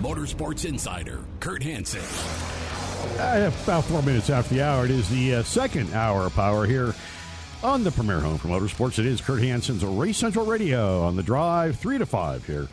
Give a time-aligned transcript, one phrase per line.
[0.00, 2.02] Motorsports Insider, Kurt Hansen.
[3.18, 6.66] Uh, about four minutes after the hour, it is the uh, second hour of power
[6.66, 6.94] here
[7.62, 8.98] on the premier home for motorsports.
[8.98, 12.68] It is Kurt Hansen's Race Central Radio on the drive, 3 to 5 here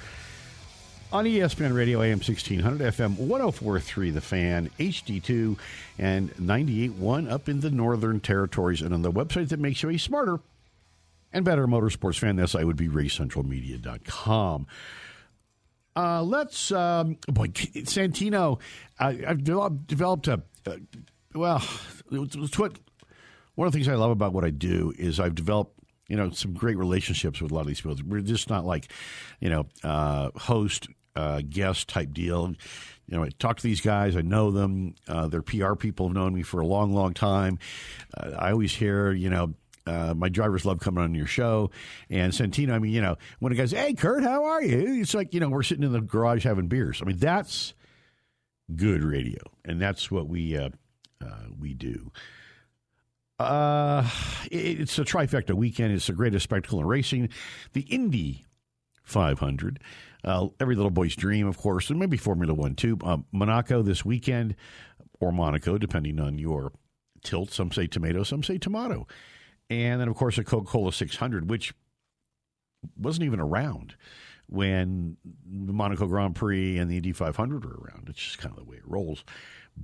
[1.13, 5.57] on ESPN Radio AM 1600, FM 1043, The Fan, HD2,
[5.99, 9.97] and 98.1 up in the Northern Territories, and on the website that makes you a
[9.97, 10.39] smarter
[11.31, 12.35] and better motorsports fan.
[12.37, 14.67] That site would be racecentralmedia.com.
[15.95, 18.59] Uh, let's, um, boy, Santino,
[18.99, 20.77] uh, I've developed, developed a, uh,
[21.35, 21.63] well,
[22.11, 22.79] it's what,
[23.55, 26.31] one of the things I love about what I do is I've developed, you know,
[26.31, 27.97] some great relationships with a lot of these people.
[28.05, 28.91] We're just not like,
[29.39, 32.55] you know, uh, host, uh, guest type deal.
[33.07, 34.15] You know, I talk to these guys.
[34.15, 34.95] I know them.
[35.07, 37.59] Uh, their PR people have known me for a long, long time.
[38.17, 39.53] I always hear, you know,
[39.85, 41.71] uh, my drivers love coming on your show.
[42.09, 45.01] And Santino, I mean, you know, when it goes, hey, Kurt, how are you?
[45.01, 47.01] It's like, you know, we're sitting in the garage having beers.
[47.01, 47.73] I mean, that's
[48.75, 49.41] good radio.
[49.65, 50.69] And that's what we, uh,
[51.21, 52.11] uh, we do.
[53.39, 54.07] Uh,
[54.51, 55.93] it, it's a trifecta weekend.
[55.93, 57.29] It's the greatest spectacle in racing.
[57.73, 58.45] The Indy
[59.03, 59.79] 500.
[60.23, 62.97] Uh, every little boy's dream, of course, and maybe Formula One too.
[63.03, 64.55] Uh, Monaco this weekend,
[65.19, 66.71] or Monaco, depending on your
[67.23, 67.51] tilt.
[67.51, 69.05] Some say tomato, some say tomato.
[69.81, 71.73] And then, of course, a Coca Cola 600, which
[72.97, 73.95] wasn't even around
[74.47, 78.07] when the Monaco Grand Prix and the Indy 500 were around.
[78.09, 79.23] It's just kind of the way it rolls.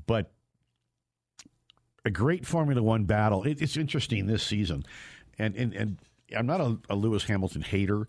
[0.06, 0.32] But
[2.06, 3.44] a great Formula One battle.
[3.44, 4.84] It, it's interesting this season.
[5.38, 5.98] And, and, and
[6.36, 8.02] I'm not a, a Lewis Hamilton hater.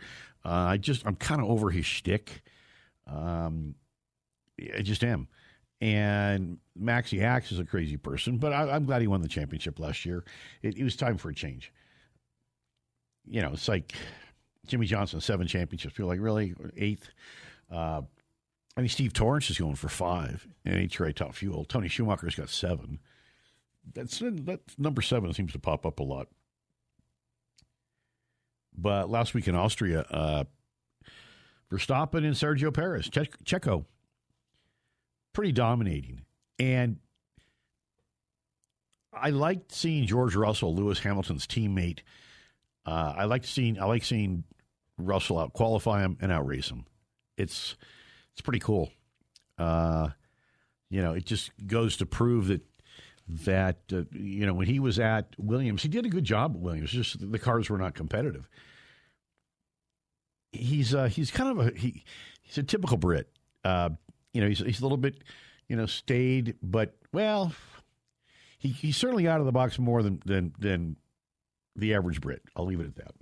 [0.44, 2.42] Uh, I just, I'm kind of over his shtick.
[3.06, 3.74] Um,
[4.76, 5.28] I just am.
[5.80, 9.78] And Maxie Axe is a crazy person, but I, I'm glad he won the championship
[9.78, 10.24] last year.
[10.62, 11.72] It, it was time for a change.
[13.26, 13.94] You know, it's like
[14.66, 15.94] Jimmie Johnson, seven championships.
[15.94, 17.08] Feel like really eighth.
[17.70, 18.02] Uh,
[18.76, 21.64] I mean, Steve Torrence is going for five in HRA Top Fuel.
[21.64, 22.98] Tony Schumacher's got seven.
[23.94, 26.28] That's that number seven seems to pop up a lot.
[28.76, 30.44] But last week in Austria, uh,
[31.70, 33.84] Verstappen and Sergio Perez, che- Checo,
[35.40, 36.20] pretty dominating.
[36.58, 36.98] And
[39.10, 42.00] I liked seeing George Russell, Lewis Hamilton's teammate.
[42.84, 44.44] Uh, I liked seeing I like seeing
[44.98, 46.84] Russell out qualify him and outrace him.
[47.38, 47.74] It's
[48.32, 48.90] it's pretty cool.
[49.56, 50.10] Uh,
[50.90, 52.60] you know, it just goes to prove that
[53.26, 56.60] that uh, you know when he was at Williams, he did a good job at
[56.60, 56.90] Williams.
[56.90, 58.46] Just the cars were not competitive.
[60.52, 62.04] He's uh, he's kind of a he,
[62.42, 63.30] he's a typical Brit.
[64.30, 65.22] Uh, you know, he's he's a little bit
[65.68, 67.52] you know staid, but well,
[68.58, 70.96] he he's certainly out of the box more than than than
[71.76, 72.42] the average Brit.
[72.56, 73.14] I'll leave it at that.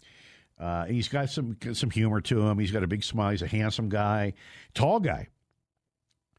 [0.59, 2.59] Uh, he's got some some humor to him.
[2.59, 3.31] He's got a big smile.
[3.31, 4.35] He's a handsome guy,
[4.75, 5.29] tall guy,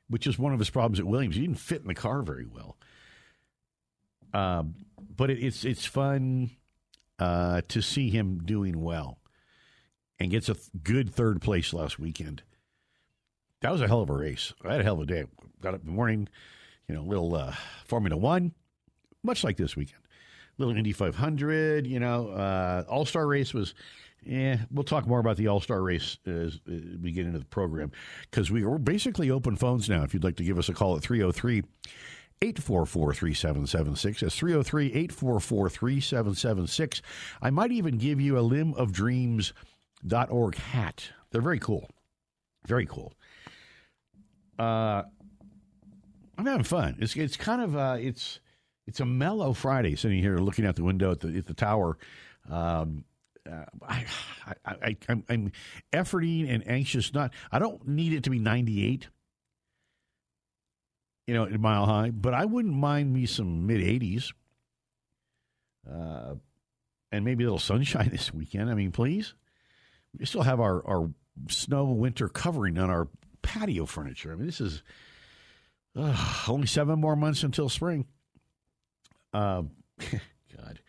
[0.10, 1.36] which is one of his problems at Williams.
[1.36, 2.78] He didn't fit in the car very well.
[4.34, 4.76] Um,
[5.16, 6.52] but it, it's it's fun
[7.18, 9.20] uh, to see him doing well,
[10.20, 12.44] and gets a th- good third place last weekend.
[13.62, 14.54] That was a hell of a race.
[14.64, 15.26] I had a hell of a day.
[15.62, 16.30] Got up in the morning,
[16.88, 17.54] you know, little uh,
[17.86, 18.54] Formula One,
[19.24, 20.02] much like this weekend.
[20.58, 23.74] Little Indy 500, you know, uh, All Star race was.
[24.22, 27.92] Yeah, we'll talk more about the All Star race as we get into the program
[28.30, 30.04] because we are basically open phones now.
[30.04, 31.64] If you'd like to give us a call at 303
[32.42, 34.22] 844 3776.
[34.22, 37.02] That's 303 844 3776.
[37.42, 41.10] I might even give you a limb of dreams.org hat.
[41.32, 41.90] They're very cool.
[42.66, 43.14] Very cool.
[44.60, 45.04] Uh,
[46.38, 46.98] I'm having fun.
[47.00, 48.40] It's it's kind of uh, it's
[48.88, 51.98] it's a mellow Friday sitting here looking out the window at the at the tower.
[52.50, 53.06] Um,
[53.50, 54.06] uh, I,
[54.46, 55.52] I, I, I'm, I'm
[55.94, 57.14] efforting and anxious.
[57.14, 59.08] Not, I don't need it to be 98
[61.30, 64.34] you know, mile high, but I wouldn't mind me some mid 80s.
[65.88, 66.36] Uh,
[67.12, 68.68] and maybe a little sunshine this weekend.
[68.72, 69.36] I mean, please.
[70.18, 71.12] We still have our, our
[71.48, 73.10] snow winter covering on our
[73.42, 74.32] patio furniture.
[74.32, 74.84] I mean, this is
[75.96, 78.06] uh, only seven more months until spring.
[79.34, 79.64] Uh,
[80.58, 80.80] God.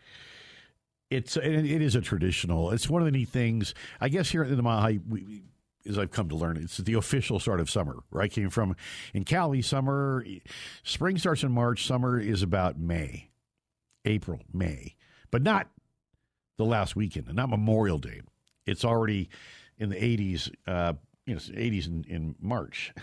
[1.09, 2.71] It's it, it is a traditional.
[2.71, 3.73] It's one of the neat things.
[3.99, 5.43] I guess here in the High, we,
[5.87, 7.97] as I've come to learn, it's the official start of summer.
[8.17, 8.75] I came from
[9.13, 10.25] in Cali, summer,
[10.83, 11.85] spring starts in March.
[11.85, 13.29] Summer is about May,
[14.05, 14.95] April, May,
[15.31, 15.67] but not
[16.57, 18.21] the last weekend, and not Memorial Day.
[18.65, 19.29] It's already
[19.77, 20.93] in the 80s, uh,
[21.25, 22.93] you know, 80s in, in March.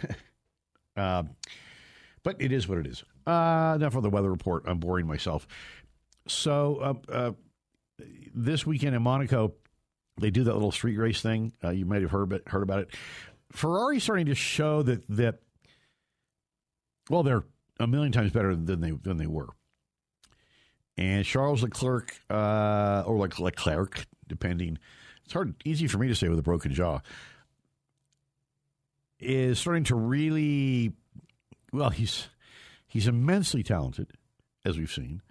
[0.96, 1.24] uh,
[2.22, 3.04] but it is what it is.
[3.26, 4.64] Uh, enough of the weather report.
[4.66, 5.46] I'm boring myself.
[6.26, 7.32] So uh, uh,
[8.34, 9.54] this weekend in Monaco,
[10.20, 11.52] they do that little street race thing.
[11.62, 12.94] Uh, you might have heard heard about it.
[13.52, 15.40] Ferrari's starting to show that that
[17.08, 17.44] well, they're
[17.80, 19.48] a million times better than they than they were.
[20.96, 24.78] And Charles Leclerc, uh, or like Leclerc, depending,
[25.24, 27.00] it's hard, easy for me to say with a broken jaw,
[29.20, 30.92] is starting to really,
[31.72, 32.28] well, he's
[32.86, 34.12] he's immensely talented,
[34.64, 35.22] as we've seen,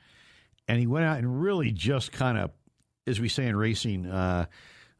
[0.67, 2.51] and he went out and really just kind of,
[3.05, 4.45] as we say in racing, uh,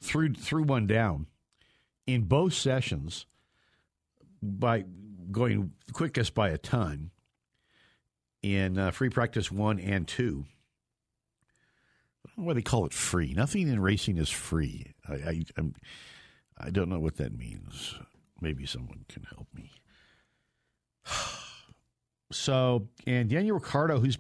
[0.02, 1.28] threw threw one down
[2.06, 3.26] in both sessions
[4.42, 4.86] by
[5.32, 7.12] going quickest by a ton
[8.42, 10.46] in uh, free practice one and two
[12.38, 13.34] why they call it free.
[13.34, 14.94] Nothing in racing is free.
[15.08, 15.74] I, I, I'm,
[16.58, 17.96] I don't know what that means.
[18.42, 19.72] Maybe someone can help me.
[22.30, 24.18] So, and Daniel Ricciardo, who's,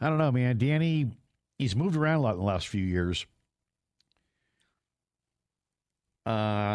[0.00, 1.10] I don't know, man, Danny,
[1.58, 3.26] he's moved around a lot in the last few years.
[6.24, 6.30] I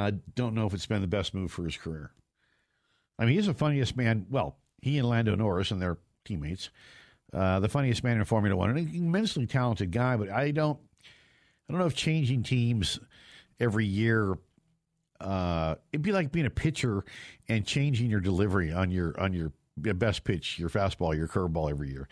[0.08, 2.12] uh, don't know if it's been the best move for his career.
[3.18, 4.26] I mean, he's the funniest man.
[4.30, 6.70] Well, he and Lando Norris and their teammates
[7.34, 10.18] uh, the funniest man in Formula One, an immensely talented guy.
[10.18, 13.00] But I don't, I don't know if changing teams
[13.60, 14.38] every year.
[15.22, 17.06] Uh, it'd be like being a pitcher
[17.48, 21.92] and changing your delivery on your on your best pitch, your fastball, your curveball every
[21.92, 22.08] year.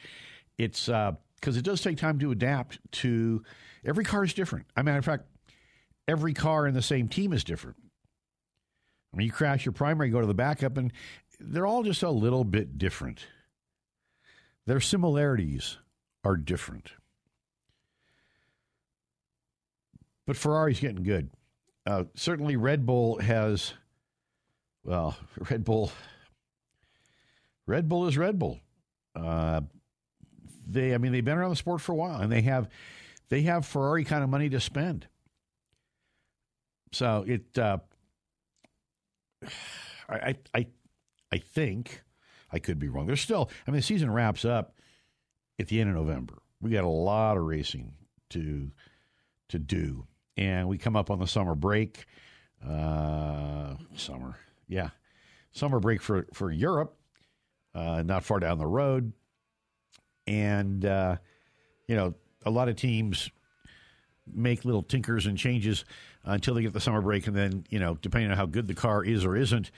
[0.58, 3.44] It's because uh, it does take time to adapt to.
[3.84, 4.68] Every car is different.
[4.76, 5.24] I mean, in fact,
[6.08, 7.78] every car in the same team is different.
[9.14, 10.92] I mean, you crash your primary, go to the backup, and
[11.40, 13.26] they're all just a little bit different.
[14.68, 15.78] Their similarities
[16.24, 16.92] are different.
[20.28, 21.32] But Ferrari's getting good.
[21.86, 23.74] Uh, certainly, Red Bull has,
[24.84, 25.18] well,
[25.50, 25.92] Red Bull.
[27.66, 28.60] Red Bull is Red Bull.
[29.16, 29.62] Uh,
[30.68, 32.70] they, I mean, they've been around the sport for a while, and they have,
[33.30, 35.08] they have Ferrari kind of money to spend.
[36.92, 37.78] So it, uh,
[40.08, 40.68] I, I,
[41.32, 42.02] I think
[42.52, 43.06] I could be wrong.
[43.06, 44.76] There's still, I mean, the season wraps up
[45.60, 46.42] at the end of November.
[46.62, 47.94] We got a lot of racing
[48.32, 48.72] to
[49.50, 50.06] to do,
[50.40, 52.06] and we come up on the summer break.
[52.66, 54.38] Uh, summer,
[54.68, 54.90] yeah,
[55.52, 56.96] summer break for for Europe,
[57.76, 59.14] uh, not far down the road,
[60.26, 61.18] and uh,
[61.88, 62.16] you know,
[62.46, 63.30] a lot of teams
[64.32, 65.84] make little tinkers and changes
[66.24, 68.74] until they get the summer break, and then you know, depending on how good the
[68.74, 69.72] car is or isn't,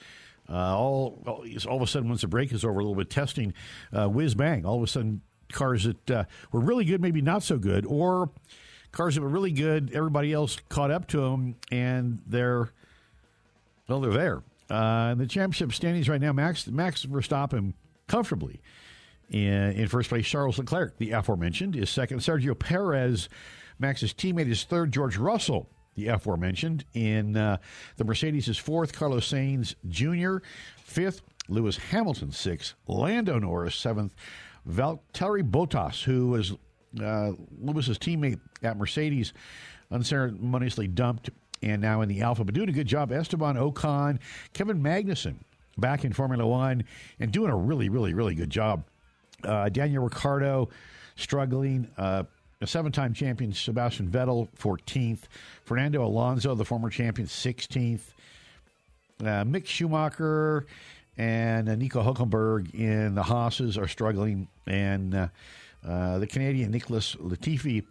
[0.48, 3.52] uh, all, all, of a sudden, once the break is over, a little bit testing,
[3.92, 4.64] uh, whiz bang.
[4.64, 8.30] All of a sudden, cars that uh, were really good, maybe not so good, or
[8.92, 12.70] cars that were really good, everybody else caught up to them, and they're
[13.88, 14.42] well, they're there.
[14.70, 17.74] Uh, the championship standings right now, Max Max Verstappen
[18.06, 18.60] comfortably
[19.28, 20.26] in, in first place.
[20.26, 22.20] Charles Leclerc, the aforementioned, is second.
[22.20, 23.28] Sergio Perez,
[23.78, 24.92] Max's teammate, is third.
[24.92, 26.84] George Russell the aforementioned.
[26.94, 27.58] In uh,
[27.96, 30.44] the Mercedes is fourth, Carlos Sainz Jr.
[30.82, 34.14] Fifth, Lewis Hamilton sixth, Lando Norris seventh,
[34.68, 36.54] Valtteri Bottas, who was
[37.00, 39.32] uh, Lewis's teammate at Mercedes,
[39.90, 41.30] unceremoniously dumped
[41.62, 42.44] and now in the Alfa.
[42.44, 43.12] but doing a good job.
[43.12, 44.18] Esteban Ocon,
[44.52, 45.36] Kevin Magnussen
[45.78, 46.84] back in Formula One
[47.20, 48.84] and doing a really, really, really good job.
[49.44, 50.68] Uh, Daniel Ricciardo
[51.16, 51.88] struggling.
[51.96, 52.24] Uh,
[52.60, 55.22] a seven time champion Sebastian Vettel, 14th.
[55.64, 58.00] Fernando Alonso, the former champion, 16th.
[59.20, 60.66] Uh, Mick Schumacher
[61.16, 64.48] and uh, Nico Hulkenberg in the Haas's are struggling.
[64.66, 65.28] And uh,
[65.86, 67.84] uh, the Canadian Nicholas Latifi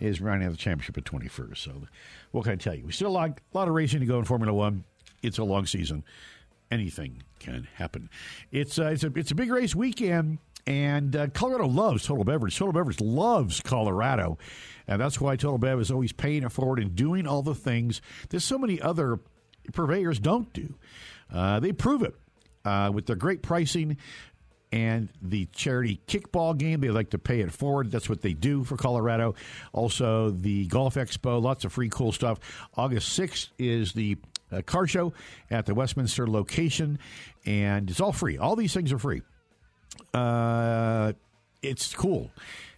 [0.00, 1.56] is running out the championship at 21st.
[1.56, 1.72] So,
[2.30, 2.86] what can I tell you?
[2.86, 4.84] We still lot, a lot of racing to go in Formula One.
[5.22, 6.04] It's a long season.
[6.70, 8.10] Anything can happen.
[8.52, 10.38] It's uh, it's a it's a big race weekend.
[10.66, 12.58] And uh, Colorado loves Total Beverage.
[12.58, 14.36] Total Beverage loves Colorado.
[14.86, 18.02] And that's why Total Bev is always paying it forward and doing all the things
[18.28, 19.18] that so many other
[19.72, 20.74] purveyors don't do.
[21.32, 22.14] Uh, they prove it
[22.66, 23.96] uh, with their great pricing
[24.72, 26.80] and the charity kickball game.
[26.80, 27.90] They like to pay it forward.
[27.90, 29.34] That's what they do for Colorado.
[29.72, 32.38] Also, the Golf Expo, lots of free cool stuff.
[32.76, 34.16] August 6th is the
[34.52, 35.12] uh, car show
[35.50, 36.98] at the Westminster location,
[37.44, 38.38] and it's all free.
[38.38, 39.22] All these things are free
[40.14, 41.12] uh,
[41.62, 42.30] it's cool.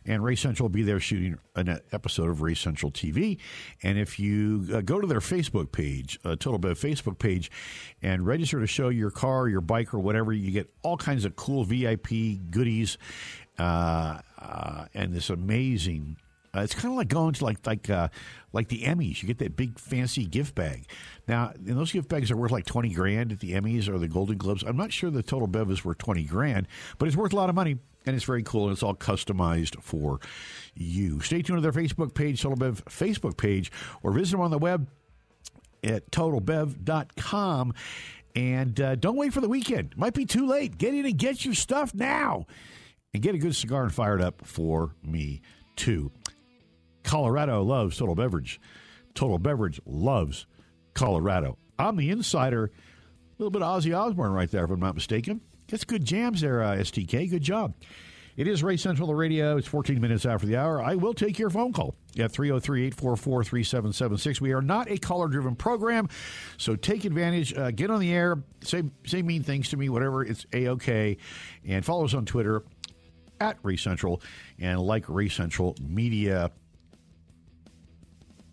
[0.06, 3.38] And Race Central will be there shooting an episode of Race Central TV.
[3.82, 7.50] And if you uh, go to their Facebook page, uh, Total Bev Facebook page,
[8.02, 11.36] and register to show your car, your bike, or whatever, you get all kinds of
[11.36, 12.08] cool VIP
[12.50, 12.96] goodies
[13.58, 16.16] uh, uh, and this amazing.
[16.52, 18.08] Uh, it's kind of like going to like like uh,
[18.52, 19.22] like the Emmys.
[19.22, 20.86] You get that big fancy gift bag.
[21.28, 24.08] Now, and those gift bags are worth like twenty grand at the Emmys or the
[24.08, 24.64] Golden Globes.
[24.64, 26.66] I'm not sure the total bev is worth twenty grand,
[26.98, 29.80] but it's worth a lot of money and it's very cool and it's all customized
[29.82, 30.20] for
[30.74, 31.20] you.
[31.20, 33.70] Stay tuned to their Facebook page, Total Bev Facebook page,
[34.02, 34.88] or visit them on the web
[35.84, 37.74] at totalbev.com.
[38.36, 39.96] And uh, don't wait for the weekend.
[39.96, 40.78] Might be too late.
[40.78, 42.46] Get in and get your stuff now.
[43.12, 45.42] And get a good cigar and fired up for me,
[45.74, 46.12] too.
[47.02, 48.60] Colorado loves Total Beverage.
[49.14, 50.46] Total Beverage loves
[50.94, 51.58] Colorado.
[51.76, 52.66] I'm the insider.
[52.66, 52.70] A
[53.38, 55.40] little bit of Ozzy Osbourne right there, if I'm not mistaken.
[55.70, 57.30] That's good jams there, uh, STK.
[57.30, 57.74] Good job.
[58.36, 59.56] It is Race Central the radio.
[59.56, 60.82] It's 14 minutes after the hour.
[60.82, 64.40] I will take your phone call at 303 844 3776.
[64.40, 66.08] We are not a caller driven program,
[66.56, 67.52] so take advantage.
[67.56, 70.24] Uh, get on the air, say, say mean things to me, whatever.
[70.24, 71.18] It's A OK.
[71.66, 72.64] And follow us on Twitter
[73.40, 74.22] at Race Central
[74.58, 76.50] and like Race Central Media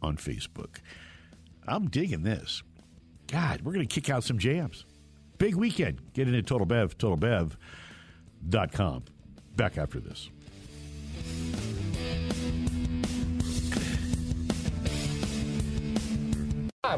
[0.02, 0.80] on Facebook.
[1.68, 2.64] I'm digging this.
[3.28, 4.86] God, we're going to kick out some jams.
[5.38, 6.02] Big weekend.
[6.14, 9.04] Get into Total Bev, totalbev.com.
[9.56, 10.30] Back after this.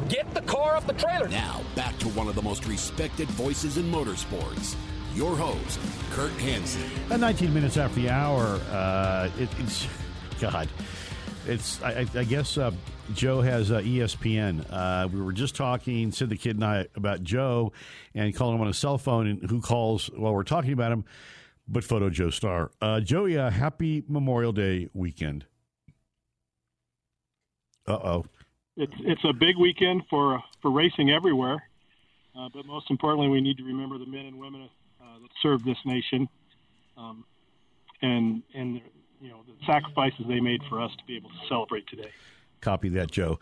[0.08, 1.28] Get the car off the trailer.
[1.28, 4.76] Now, back to one of the most respected voices in motorsports.
[5.14, 5.80] Your host,
[6.12, 6.82] Kurt Hansen.
[7.10, 9.86] At 19 minutes after the hour, uh, it, it's,
[10.40, 10.68] God,
[11.50, 12.70] it's, I, I guess uh,
[13.14, 14.64] Joe has uh, ESPN.
[14.70, 17.72] Uh, we were just talking, Sid the Kid and I, about Joe
[18.14, 21.04] and calling him on a cell phone and who calls while we're talking about him,
[21.66, 22.70] but Photo Joe Star.
[22.80, 25.44] Uh, Joey, uh, happy Memorial Day weekend.
[27.86, 28.24] Uh oh.
[28.76, 31.62] It's it's a big weekend for for racing everywhere,
[32.38, 34.68] uh, but most importantly, we need to remember the men and women
[35.02, 36.28] uh, that served this nation,
[36.96, 37.24] um,
[38.00, 38.80] and and
[39.20, 42.10] you know the sacrifices they made for us to be able to celebrate today.
[42.60, 43.38] Copy that, Joe.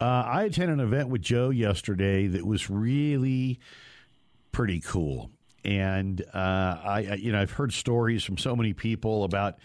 [0.00, 3.58] Uh, I attended an event with Joe yesterday that was really
[4.52, 5.30] pretty cool.
[5.64, 9.58] And uh, I, I, you know, I've heard stories from so many people about,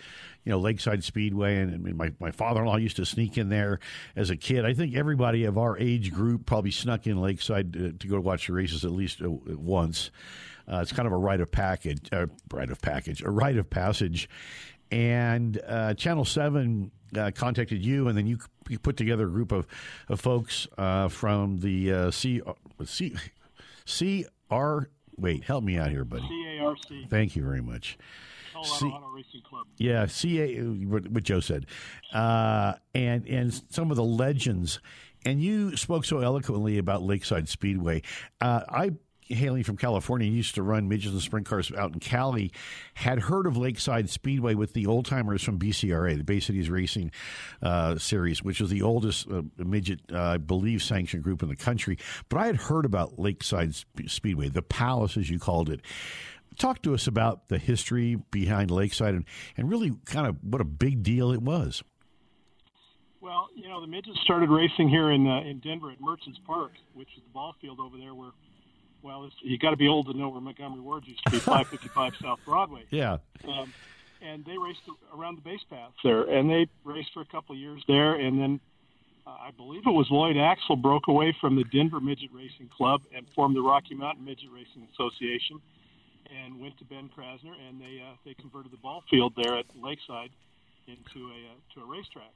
[0.43, 3.79] you know, Lakeside Speedway, and, and my my father-in-law used to sneak in there
[4.15, 4.65] as a kid.
[4.65, 8.47] I think everybody of our age group probably snuck in Lakeside to, to go watch
[8.47, 10.09] the races at least uh, once.
[10.67, 13.69] Uh, it's kind of a rite of package, uh, rite of package, a rite of
[13.69, 14.29] passage.
[14.91, 18.37] And uh, Channel Seven uh, contacted you, and then you,
[18.69, 19.67] you put together a group of,
[20.09, 22.41] of folks uh, from the uh, C,
[22.85, 23.15] C,
[23.85, 24.83] CR.
[25.17, 26.27] Wait, help me out here, buddy.
[26.59, 27.09] CARC.
[27.09, 27.97] Thank you very much.
[28.63, 29.67] C- Auto Racing Club.
[29.77, 31.65] Yeah, CA, what what Joe said,
[32.13, 34.79] uh, and and some of the legends.
[35.25, 38.01] And you spoke so eloquently about Lakeside Speedway.
[38.41, 38.91] Uh, I
[39.29, 42.51] hailing from California, used to run midgets and sprint cars out in Cali,
[42.95, 47.11] had heard of Lakeside Speedway with the old timers from BCRA, the Bay Cities Racing
[47.61, 51.55] uh, Series, which was the oldest uh, midget, uh, I believe, sanctioned group in the
[51.55, 51.97] country.
[52.29, 55.81] But I had heard about Lakeside Sp- Speedway, the Palace, as you called it.
[56.57, 59.25] Talk to us about the history behind Lakeside and,
[59.57, 61.83] and really kind of what a big deal it was.
[63.23, 66.73] Well, you know, the midgets started racing here in uh, in Denver at Merchants Park,
[66.93, 68.31] which is the ball field over there where
[69.03, 71.39] well, it's, you got to be old to know where Montgomery Ward used to be,
[71.39, 72.85] 555 South Broadway.
[72.89, 73.17] Yeah.
[73.47, 73.73] Um,
[74.21, 74.81] and they raced
[75.13, 78.39] around the base path there, and they raced for a couple of years there, and
[78.39, 78.59] then
[79.27, 83.01] uh, I believe it was Lloyd Axel broke away from the Denver Midget Racing Club
[83.13, 85.59] and formed the Rocky Mountain Midget Racing Association,
[86.31, 89.65] and went to Ben Krasner, and they uh, they converted the ball field there at
[89.81, 90.31] Lakeside
[90.87, 92.31] into a uh, to a racetrack.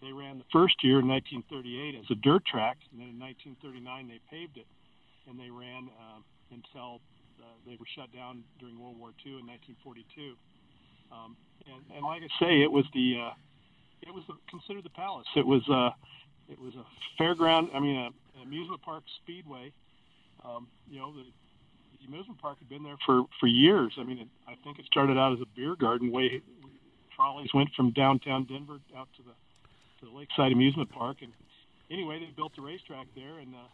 [0.00, 4.08] They ran the first year in 1938 as a dirt track, and then in 1939
[4.08, 4.66] they paved it
[5.28, 6.20] and they ran uh,
[6.50, 7.00] until
[7.40, 10.34] uh, they were shut down during World War II in 1942.
[11.12, 13.34] Um, and, and like I say, it was the uh,
[14.02, 15.26] it was the, considered the palace.
[15.36, 15.90] It was uh,
[16.48, 16.84] it was a
[17.20, 17.74] fairground.
[17.74, 18.06] I mean, a,
[18.40, 19.72] an amusement park speedway.
[20.44, 21.24] Um, you know, the,
[22.00, 23.94] the amusement park had been there for for years.
[23.98, 26.10] I mean, it, I think it started out as a beer garden.
[26.12, 26.42] Way
[27.16, 29.34] trolleys went from downtown Denver out to the
[30.00, 31.32] to the Lakeside Amusement Park, and
[31.90, 33.68] anyway, they built the racetrack there, and uh,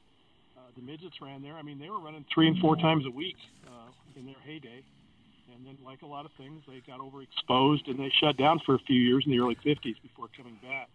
[0.64, 1.54] uh, the midgets ran there.
[1.54, 4.82] I mean, they were running three and four times a week uh, in their heyday.
[5.54, 8.74] And then, like a lot of things, they got overexposed and they shut down for
[8.74, 10.88] a few years in the early 50s before coming back.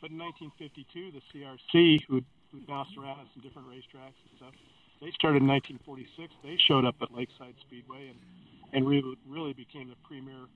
[0.00, 2.22] But in 1952, the CRC, who
[2.66, 4.54] bounced around at some different racetracks and stuff,
[5.02, 6.32] they started in 1946.
[6.42, 8.18] They showed up at Lakeside Speedway and
[8.72, 10.46] and really, really became the premier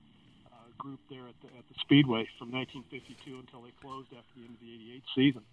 [0.47, 4.47] uh, group there at the, at the Speedway from 1952 until they closed after the
[4.47, 5.43] end of the '88 season.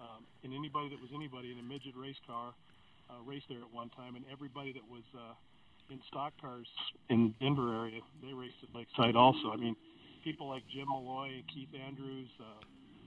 [0.00, 2.54] Um, and anybody that was anybody in a midget race car
[3.10, 5.34] uh, raced there at one time, and everybody that was uh,
[5.90, 6.66] in stock cars
[7.08, 9.52] in Denver area, they raced at Lakeside also.
[9.52, 9.76] I mean,
[10.24, 12.44] people like Jim Malloy, Keith Andrews, uh,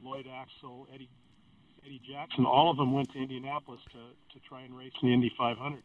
[0.03, 1.09] Lloyd Axel, Eddie
[1.85, 4.01] Eddie Jackson, all of them went to Indianapolis to,
[4.33, 5.83] to try and race in the Indy 500.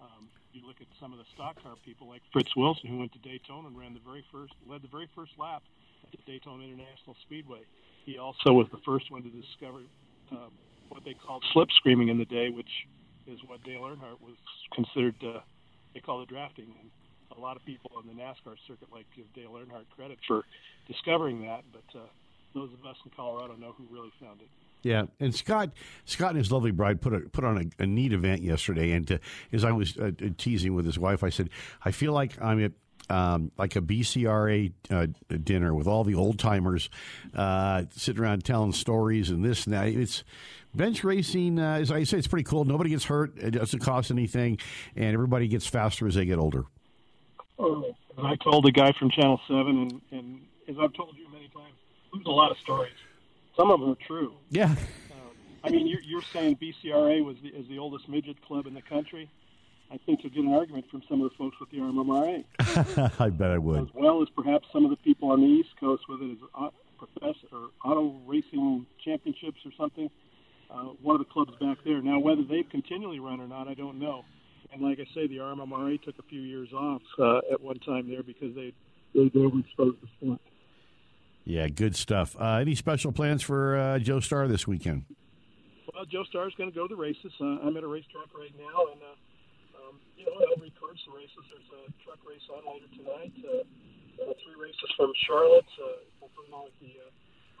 [0.00, 3.12] Um, you look at some of the stock car people like Fritz Wilson, who went
[3.14, 5.62] to Daytona and ran the very first, led the very first lap
[6.04, 7.60] at the Daytona International Speedway.
[8.04, 9.82] He also was the first one to discover
[10.32, 10.48] uh,
[10.88, 12.70] what they called slipstreaming in the day, which
[13.26, 14.36] is what Dale Earnhardt was
[14.74, 15.14] considered.
[15.22, 15.40] Uh,
[15.94, 16.90] they call it drafting, and
[17.36, 20.44] a lot of people on the NASCAR circuit like give Dale Earnhardt credit for
[20.88, 22.04] discovering that, but uh,
[22.54, 24.48] those of us in Colorado know who really found it.
[24.82, 25.70] Yeah, and Scott,
[26.06, 28.90] Scott and his lovely bride put a, put on a, a neat event yesterday.
[28.90, 29.20] And to,
[29.52, 31.50] as I was uh, teasing with his wife, I said,
[31.84, 32.72] I feel like I'm at
[33.10, 35.06] um, like a BCRA uh,
[35.42, 36.90] dinner with all the old timers
[37.34, 39.88] uh, sitting around telling stories and this and that.
[39.88, 40.24] It's
[40.74, 42.64] bench racing, uh, as I say, it's pretty cool.
[42.64, 43.36] Nobody gets hurt.
[43.38, 44.58] It doesn't cost anything,
[44.96, 46.64] and everybody gets faster as they get older.
[47.58, 51.48] Oh, I told a guy from Channel Seven, and, and as I've told you many
[51.48, 51.74] times,
[52.12, 52.92] there's a lot of stories.
[53.56, 54.32] Some of them are true.
[54.50, 54.70] Yeah.
[54.70, 54.76] Um,
[55.62, 58.82] I mean, you're, you're saying BCRA was the, is the oldest midget club in the
[58.82, 59.30] country.
[59.92, 62.44] I think you'll get an argument from some of the folks with the RMMRA.
[63.20, 63.82] I bet I would.
[63.82, 66.38] As well as perhaps some of the people on the East Coast with it as
[66.54, 70.10] uh, professor or auto racing championships or something.
[70.70, 72.00] Uh, one of the clubs back there.
[72.00, 74.24] Now, whether they've continually run or not, I don't know.
[74.72, 78.08] And like I say, the RMMRA took a few years off uh, at one time
[78.08, 78.72] there because they
[79.14, 80.40] they overexposed the sport.
[81.44, 82.34] Yeah, good stuff.
[82.40, 85.04] Uh, any special plans for uh, Joe Star this weekend?
[85.92, 87.32] Well, Joe Star is going to go to the races.
[87.38, 89.14] Uh, I'm at a racetrack right now, and uh,
[89.92, 91.44] um, you know I'll record races.
[91.52, 93.36] There's a truck race on later tonight.
[93.44, 93.64] Uh,
[94.20, 95.68] uh, three races from Charlotte.
[95.76, 97.08] Uh, we'll put on the uh,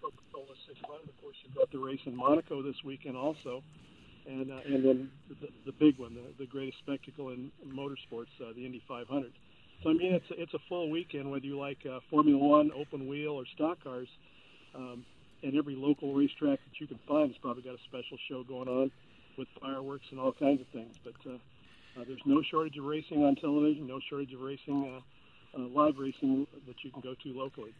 [0.00, 1.08] Coca-Cola 600.
[1.08, 3.62] Of course, you've got the race in Monaco this weekend also,
[4.26, 4.98] and uh, and then
[5.28, 9.32] the, the big one, the, the greatest spectacle in motorsports, uh, the Indy 500.
[9.82, 12.70] So I mean, it's a, it's a full weekend whether you like uh, Formula One,
[12.72, 14.08] open wheel, or stock cars.
[14.74, 15.04] Um,
[15.42, 18.68] and every local racetrack that you can find has probably got a special show going
[18.68, 18.90] on
[19.36, 20.94] with fireworks and all kinds of things.
[21.02, 21.38] But uh,
[21.96, 25.02] uh, there's no shortage of racing on television, no shortage of racing,
[25.56, 27.72] uh, uh, live racing that you can go to locally.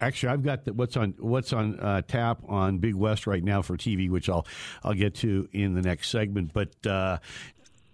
[0.00, 3.62] Actually, I've got the, what's on what's on uh, tap on Big West right now
[3.62, 4.46] for TV, which I'll
[4.84, 6.52] I'll get to in the next segment.
[6.52, 7.18] But uh,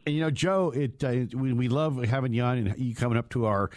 [0.05, 3.31] you know, Joe, it uh, we, we love having you on and you coming up
[3.31, 3.70] to our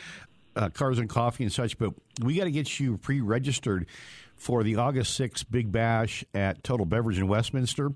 [0.74, 3.86] cars and coffee and such, but we got to get you pre-registered
[4.36, 7.92] for the August 6th Big Bash at Total Beverage in Westminster.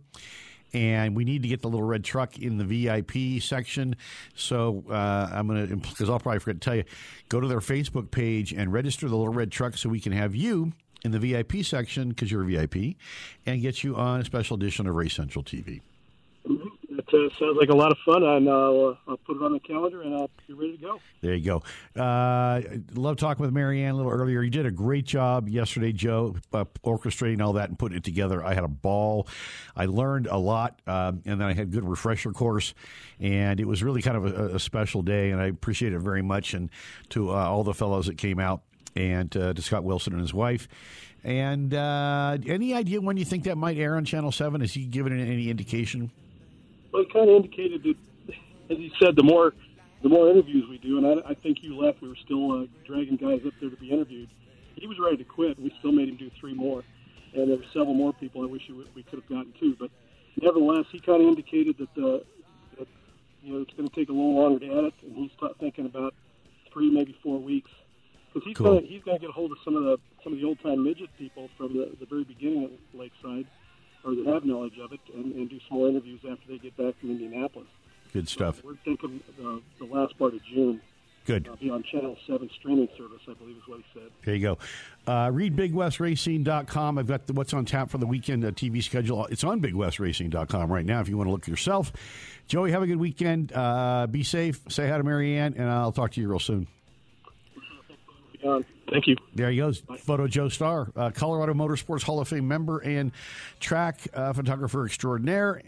[0.74, 3.96] And we need to get the little red truck in the VIP section.
[4.36, 6.84] So uh, I'm going to, because I'll probably forget to tell you,
[7.30, 10.36] go to their Facebook page and register the little red truck so we can have
[10.36, 12.96] you in the VIP section because you're a VIP
[13.46, 15.82] and get you on a special edition of Race Central TV.
[17.14, 18.24] Uh, sounds like a lot of fun.
[18.24, 21.00] And uh, I'll put it on the calendar and I'll be ready to go.
[21.22, 22.02] There you go.
[22.02, 22.62] Uh,
[22.94, 24.42] love talking with Marianne a little earlier.
[24.42, 28.44] You did a great job yesterday, Joe, uh, orchestrating all that and putting it together.
[28.44, 29.28] I had a ball.
[29.76, 32.74] I learned a lot, um, and then I had a good refresher course,
[33.20, 36.22] and it was really kind of a, a special day, and I appreciate it very
[36.22, 36.54] much.
[36.54, 36.70] And
[37.10, 38.62] to uh, all the fellows that came out,
[38.96, 40.68] and to Scott Wilson and his wife.
[41.24, 44.62] And uh, any idea when you think that might air on Channel 7?
[44.62, 46.12] Has he given any indication?
[46.92, 48.36] Well, he kind of indicated that,
[48.70, 49.54] as he said, the more
[50.02, 52.66] the more interviews we do, and I, I think you left, we were still uh,
[52.88, 54.30] dragging guys up there to be interviewed.
[54.76, 55.60] He was ready to quit.
[55.60, 56.84] We still made him do three more,
[57.36, 58.64] and there were several more people I wish
[58.96, 59.76] we could have gotten to.
[59.80, 59.92] But
[60.42, 62.24] nevertheless, he kind of indicated that, the,
[62.80, 62.88] that
[63.44, 65.86] you know it's going to take a little longer to edit, and he's t- thinking
[65.86, 66.16] about
[66.74, 67.70] three, maybe four weeks,
[68.28, 68.74] because he's cool.
[68.74, 70.60] going he's going to get a hold of some of the some of the old
[70.64, 73.46] time midget people from the, the very beginning of Lakeside
[74.04, 76.76] or that have knowledge of it and, and do some more interviews after they get
[76.78, 77.68] back from Indianapolis.
[78.14, 78.58] Good stuff.
[78.58, 80.82] So we're thinking uh, the last part of June.
[81.26, 81.48] Good.
[81.48, 84.10] I'll be on Channel 7 streaming service, I believe is what he said.
[84.26, 84.58] There you go.
[85.12, 86.98] Uh, read BigWestRacing.com.
[86.98, 89.28] I've got the, what's on tap for the weekend uh, TV schedule.
[89.28, 91.94] It's on BigWestRacing.com right now if you want to look yourself.
[92.48, 93.54] Joey, have a good weekend.
[93.54, 94.62] Uh, be safe.
[94.70, 96.68] Say hi to Marianne, and I'll talk to you real soon.
[98.42, 99.16] Thank you.
[99.36, 99.84] There he goes.
[100.00, 103.12] Photo Joe Star, uh, Colorado Motorsports Hall of Fame member and
[103.60, 105.62] track uh, photographer extraordinaire,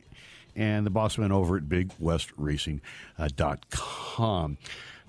[0.55, 4.57] and the boss man over at BigWestRacing.com.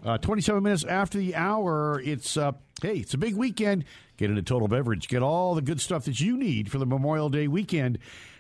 [0.05, 3.85] Uh, 27 minutes after the hour, it's, uh, hey, it's a big weekend.
[4.17, 5.09] Get into Total Beverage.
[5.09, 7.99] Get all the good stuff that you need for the Memorial Day weekend.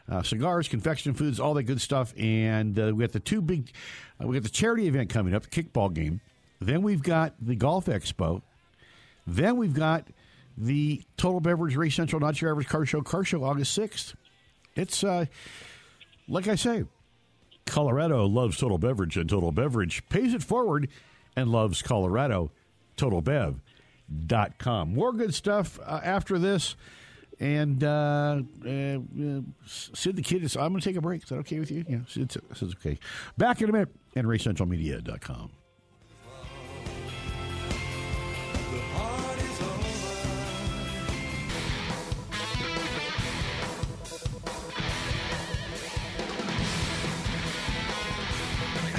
[0.08, 2.12] Uh, cigars, confection foods, all that good stuff.
[2.18, 3.72] And uh, we got the two big,
[4.22, 6.20] uh, we got the charity event coming up, the kickball game.
[6.60, 8.42] Then we've got the golf expo
[9.26, 10.08] Then we've got
[10.56, 14.14] the Total Beverage Race Central Not Your Average Car Show Car Show August 6th.
[14.76, 15.26] It's, uh,
[16.28, 16.84] like I say,
[17.66, 20.88] Colorado loves Total Beverage, and Total Beverage pays it forward
[21.36, 22.50] and loves Colorado.
[22.96, 24.94] TotalBev.com.
[24.94, 26.76] More good stuff uh, after this.
[27.40, 28.98] And uh, uh,
[29.66, 31.24] Sid the Kid is, I'm going to take a break.
[31.24, 31.84] Is that okay with you?
[31.88, 32.98] Yeah, Sid says okay.
[33.36, 33.88] Back in a minute.
[34.14, 35.50] And RaceCentralMedia.com.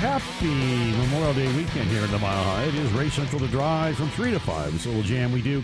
[0.05, 2.65] Happy Memorial Day weekend here in the Mile High.
[2.65, 4.75] It is Race Central to Drive from 3 to 5.
[4.75, 5.63] It's a little jam we do.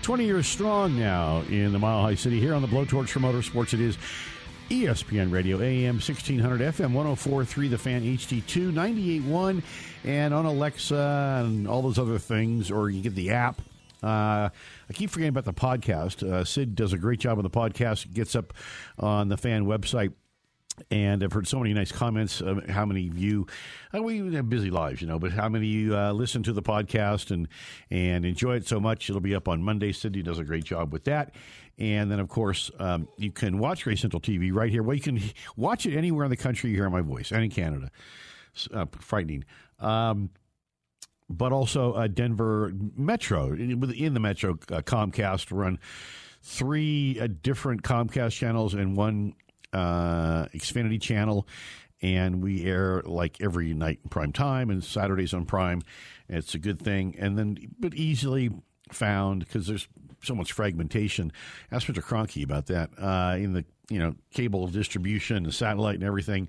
[0.00, 2.40] 20 years strong now in the Mile High City.
[2.40, 3.98] Here on the Blowtorch for Motorsports, it is
[4.70, 9.62] ESPN Radio, AM 1600, FM 1043, The Fan HD2, 98.1,
[10.04, 13.60] and on Alexa and all those other things, or you get the app.
[14.02, 16.26] Uh, I keep forgetting about the podcast.
[16.26, 18.10] Uh, Sid does a great job on the podcast.
[18.14, 18.54] Gets up
[18.98, 20.14] on the fan website
[20.90, 22.40] and I've heard so many nice comments.
[22.40, 23.46] Of how many of you?
[23.94, 26.52] Uh, we have busy lives, you know, but how many of you uh, listen to
[26.52, 27.48] the podcast and
[27.90, 29.08] and enjoy it so much?
[29.08, 29.92] It'll be up on Monday.
[29.92, 31.34] Cindy does a great job with that.
[31.78, 34.82] And then, of course, um, you can watch Race Central TV right here.
[34.82, 35.20] Well, you can
[35.56, 37.90] watch it anywhere in the country you hear my voice, and in Canada.
[38.72, 39.44] Uh, frightening.
[39.78, 40.30] Um,
[41.30, 43.52] but also uh, Denver Metro.
[43.52, 45.78] In the Metro, uh, Comcast run
[46.42, 49.34] three uh, different Comcast channels and one
[49.72, 51.46] uh, Xfinity channel,
[52.02, 55.82] and we air like every night in prime time and Saturdays on Prime.
[56.28, 58.50] It's a good thing, and then but easily
[58.92, 59.88] found because there's
[60.22, 61.32] so much fragmentation.
[61.70, 62.02] Ask Mr.
[62.02, 66.48] Cronky about that uh, in the you know cable distribution, the satellite, and everything.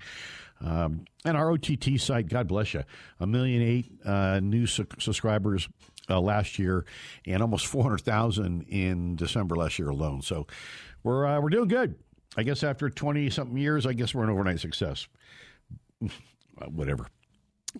[0.60, 2.84] Um, and our OTT site, God bless you,
[3.18, 5.68] a million eight uh, new su- subscribers
[6.08, 6.84] uh, last year,
[7.26, 10.22] and almost four hundred thousand in December last year alone.
[10.22, 10.46] So
[11.02, 11.96] we're uh, we're doing good.
[12.36, 15.06] I guess after 20 something years, I guess we're an overnight success.
[16.68, 17.06] Whatever.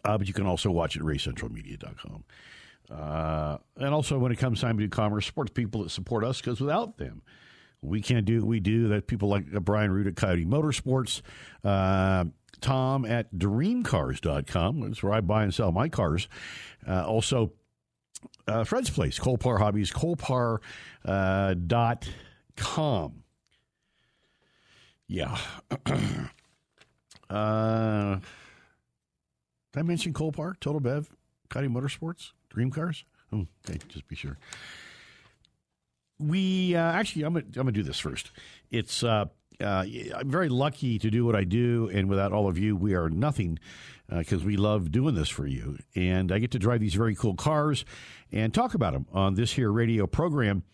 [0.04, 2.24] Uh, but you can also watch it at racecentralmedia.com.
[2.90, 6.24] Uh, and also, when it comes time to do commerce, support the people that support
[6.24, 7.22] us because without them,
[7.80, 8.88] we can't do what we do.
[8.88, 11.22] That people like Brian Root at Coyote Motorsports,
[11.64, 12.24] uh,
[12.60, 16.28] Tom at dreamcars.com, that's where I buy and sell my cars.
[16.86, 17.52] Uh, also,
[18.46, 20.62] uh, Fred's Place, Colpar Hobbies, colpar.com.
[25.08, 25.36] Yeah.
[27.30, 28.16] uh,
[29.72, 31.10] did I mention Colpar, Total Bev,
[31.48, 33.04] Cuddy Motorsports, Dream Cars?
[33.32, 34.38] Oh, okay, just be sure.
[36.18, 38.30] We uh, actually, I'm gonna, I'm gonna do this first.
[38.70, 39.26] It's uh,
[39.60, 39.84] uh,
[40.16, 43.08] I'm very lucky to do what I do, and without all of you, we are
[43.08, 43.58] nothing
[44.08, 45.78] because uh, we love doing this for you.
[45.94, 47.84] And I get to drive these very cool cars
[48.30, 50.64] and talk about them on this here radio program.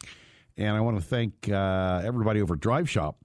[0.57, 3.17] And I want to thank uh, everybody over Drive Shop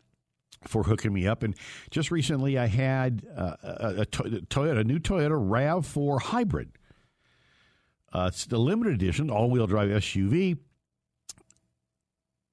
[0.66, 1.44] for hooking me up.
[1.44, 1.56] And
[1.90, 6.72] just recently, I had uh, a, a, Toyota, a new Toyota Rav4 Hybrid.
[8.12, 10.58] Uh, it's the limited edition, all-wheel drive SUV,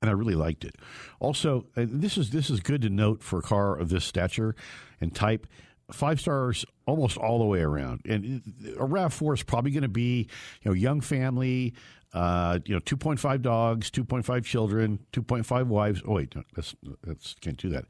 [0.00, 0.76] and I really liked it.
[1.18, 4.54] Also, this is this is good to note for a car of this stature
[5.00, 5.46] and type.
[5.92, 8.42] Five stars almost all the way around, and
[8.78, 10.28] a Rav Four is probably going to be,
[10.62, 11.74] you know, young family,
[12.12, 16.02] uh, you know, 2.5 dogs, 2.5 children, 2.5 wives.
[16.06, 17.84] Oh, wait, that's, that's can't do that.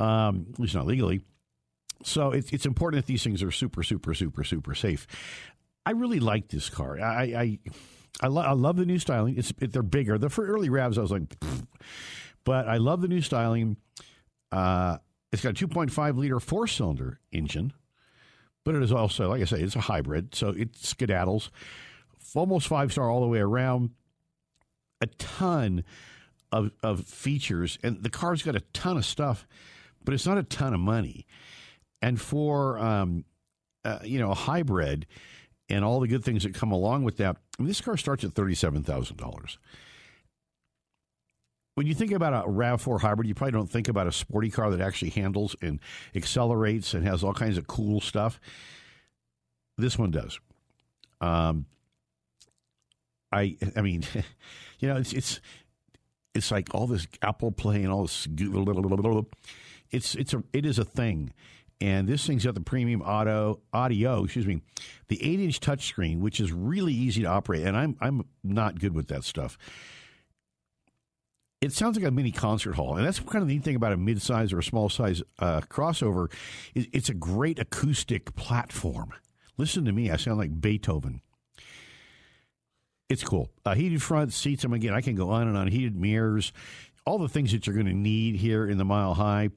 [0.00, 1.22] Um, at least not legally.
[2.02, 5.06] So it's, it's important that these things are super, super, super, super safe.
[5.86, 6.98] I really like this car.
[7.00, 7.58] I, I,
[8.20, 9.36] I, lo- I love the new styling.
[9.36, 10.18] It's it, they're bigger.
[10.18, 11.66] The for early Ravs, I was like, Pfft.
[12.44, 13.76] but I love the new styling.
[14.50, 14.98] Uh,
[15.32, 17.72] it's got a 2.5 liter four cylinder engine,
[18.64, 21.50] but it is also, like I say, it's a hybrid, so it skedaddles
[22.34, 23.90] almost five star all the way around.
[25.00, 25.82] A ton
[26.52, 29.46] of, of features, and the car's got a ton of stuff,
[30.04, 31.26] but it's not a ton of money.
[32.00, 33.24] And for um,
[33.84, 35.06] uh, you know a hybrid
[35.68, 38.22] and all the good things that come along with that, I mean, this car starts
[38.22, 39.58] at thirty seven thousand dollars.
[41.74, 44.70] When you think about a RAV4 hybrid, you probably don't think about a sporty car
[44.70, 45.80] that actually handles and
[46.14, 48.38] accelerates and has all kinds of cool stuff.
[49.78, 50.38] This one does.
[51.22, 51.64] Um,
[53.32, 54.04] I I mean,
[54.78, 55.40] you know, it's it's
[56.34, 58.26] it's like all this Apple Play and all this.
[59.90, 61.32] It's it's a it is a thing,
[61.80, 64.24] and this thing's got the premium auto audio.
[64.24, 64.62] Excuse me,
[65.08, 68.94] the eight inch touchscreen, which is really easy to operate, and I'm I'm not good
[68.94, 69.58] with that stuff.
[71.60, 73.92] It sounds like a mini concert hall, and that's kind of the neat thing about
[73.92, 76.32] a mid-size or a small size uh, crossover.
[76.74, 79.12] It's a great acoustic platform.
[79.58, 81.20] Listen to me; I sound like Beethoven
[83.12, 83.50] it's cool.
[83.64, 84.64] Uh, heated front seats.
[84.64, 85.68] I mean, again, I can go on and on.
[85.68, 86.52] Heated mirrors,
[87.04, 89.50] all the things that you're going to need here in the Mile High.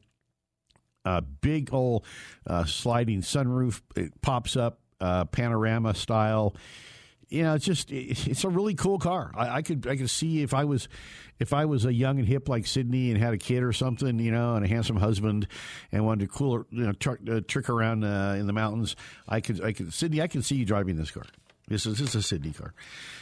[1.05, 2.05] Uh, big old
[2.45, 3.81] uh, sliding sunroof.
[3.95, 6.55] It pops up, uh, panorama style.
[7.29, 9.31] You know, it's just it's a really cool car.
[9.35, 10.89] I, I, could I could see if I was
[11.39, 14.19] if I was a young and hip like Sydney and had a kid or something,
[14.19, 15.47] you know, and a handsome husband
[15.91, 18.95] and wanted to cool you know tr- uh, trick around in the mountains.
[19.27, 20.21] I could I could Sydney.
[20.21, 21.23] I can see you driving this car.
[21.67, 22.73] This is, this is a Sydney car.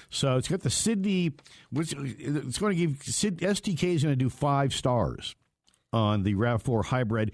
[0.10, 1.32] So it's got the Sydney,
[1.76, 5.36] it's going to give, STK is going to do five stars
[5.92, 7.32] on the RAV4 hybrid.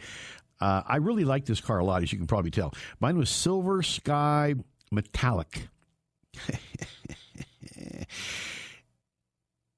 [0.62, 2.74] Uh, I really like this car a lot, as you can probably tell.
[3.00, 4.56] Mine was Silver Sky
[4.92, 5.70] Metallic.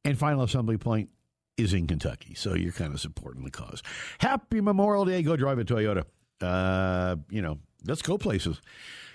[0.04, 1.10] and final assembly point
[1.58, 3.84] is in Kentucky, so you're kind of supporting the cause.
[4.20, 5.22] Happy Memorial Day.
[5.22, 6.06] Go drive a Toyota.
[6.42, 8.60] Uh, you know, let's go places.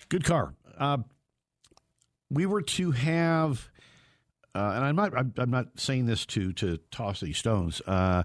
[0.08, 0.54] Good car.
[0.78, 0.98] Uh,
[2.30, 3.68] we were to have,
[4.54, 7.80] uh, and I'm not, I'm, not saying this to to toss these stones.
[7.86, 8.24] Uh,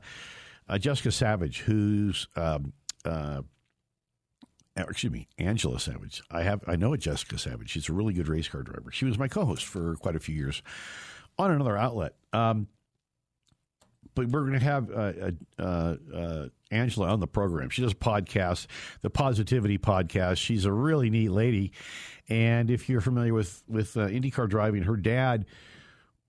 [0.67, 2.73] uh, Jessica Savage, who's um,
[3.05, 3.41] uh,
[4.75, 6.21] excuse me, Angela Savage.
[6.31, 7.69] I have I know a Jessica Savage.
[7.69, 8.91] She's a really good race car driver.
[8.91, 10.61] She was my co-host for quite a few years
[11.37, 12.15] on another outlet.
[12.33, 12.67] Um,
[14.13, 17.69] but we're going to have uh, uh, uh, Angela on the program.
[17.69, 18.67] She does a podcast,
[19.01, 20.37] the Positivity Podcast.
[20.37, 21.71] She's a really neat lady,
[22.31, 25.45] and if you're familiar with with uh, IndyCar driving, her dad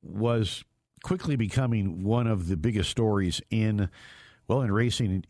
[0.02, 0.64] was
[1.04, 3.88] quickly becoming one of the biggest stories in
[4.48, 5.24] well in racing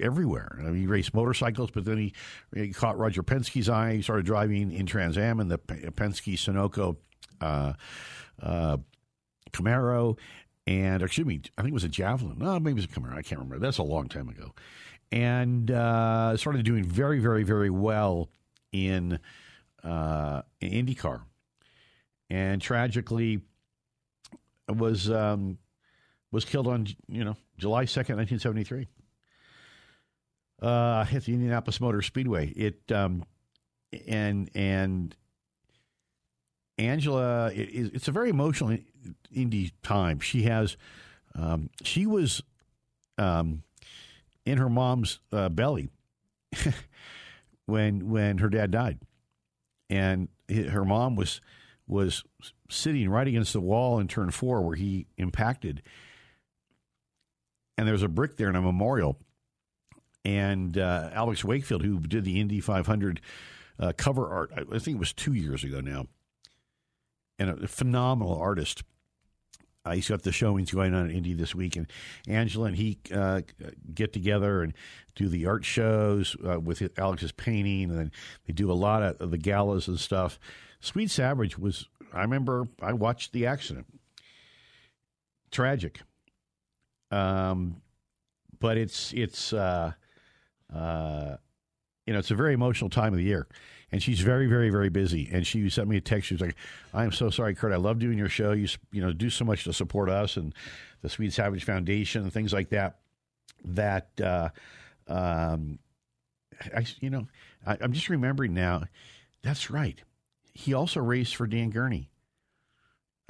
[0.00, 0.58] everywhere.
[0.58, 2.14] I mean, he raced motorcycles, but then he,
[2.52, 3.94] he, caught Roger Penske's eye.
[3.94, 6.96] He started driving in Trans Am and the Penske Sunoco
[7.40, 7.74] uh,
[8.42, 8.78] uh,
[9.52, 10.18] Camaro,
[10.66, 12.38] and excuse me, I think it was a Javelin.
[12.38, 13.16] No, maybe it was a Camaro.
[13.16, 13.60] I can't remember.
[13.60, 14.52] That's a long time ago.
[15.12, 18.30] And uh, started doing very, very, very well
[18.72, 19.20] in,
[19.84, 21.22] uh, in IndyCar.
[22.30, 23.40] And tragically,
[24.68, 25.58] was um,
[26.30, 28.86] was killed on you know July second, nineteen seventy three.
[30.60, 32.48] Uh, at the Indianapolis Motor Speedway.
[32.48, 33.24] It um,
[34.06, 35.16] and and
[36.78, 38.76] Angela, it, it's a very emotional
[39.32, 40.20] Indy time.
[40.20, 40.76] She has,
[41.34, 42.42] um, she was
[43.18, 43.62] um,
[44.46, 45.90] in her mom's uh, belly
[47.66, 48.98] when when her dad died,
[49.90, 51.40] and her mom was
[51.86, 52.22] was
[52.68, 55.82] sitting right against the wall in turn four where he impacted,
[57.76, 59.18] and there's a brick there and a memorial.
[60.24, 63.20] And uh, Alex Wakefield, who did the Indy 500
[63.78, 66.06] uh, cover art, I think it was two years ago now,
[67.38, 68.82] and a phenomenal artist
[69.88, 71.86] uh, he's got the showings going on in Indy this week, and
[72.26, 73.40] Angela and he uh,
[73.94, 74.74] get together and
[75.14, 78.12] do the art shows uh, with Alex's painting, and then
[78.46, 80.38] they do a lot of the galas and stuff.
[80.80, 83.86] Swede Savage was, I remember, I watched the accident.
[85.50, 86.00] Tragic,
[87.10, 87.80] um,
[88.60, 89.92] but it's it's uh,
[90.74, 91.36] uh,
[92.06, 93.48] you know it's a very emotional time of the year
[93.90, 95.28] and she's very, very, very busy.
[95.32, 96.28] And she sent me a text.
[96.28, 96.56] She was like,
[96.92, 97.72] "I am so sorry, Kurt.
[97.72, 98.52] I love doing your show.
[98.52, 100.54] You you know do so much to support us and
[101.00, 102.98] the Swede Savage Foundation and things like that.
[103.64, 104.50] That uh,
[105.06, 105.78] um,
[106.74, 107.26] I you know
[107.66, 108.84] I, I'm just remembering now.
[109.42, 110.02] That's right.
[110.52, 112.10] He also raced for Dan Gurney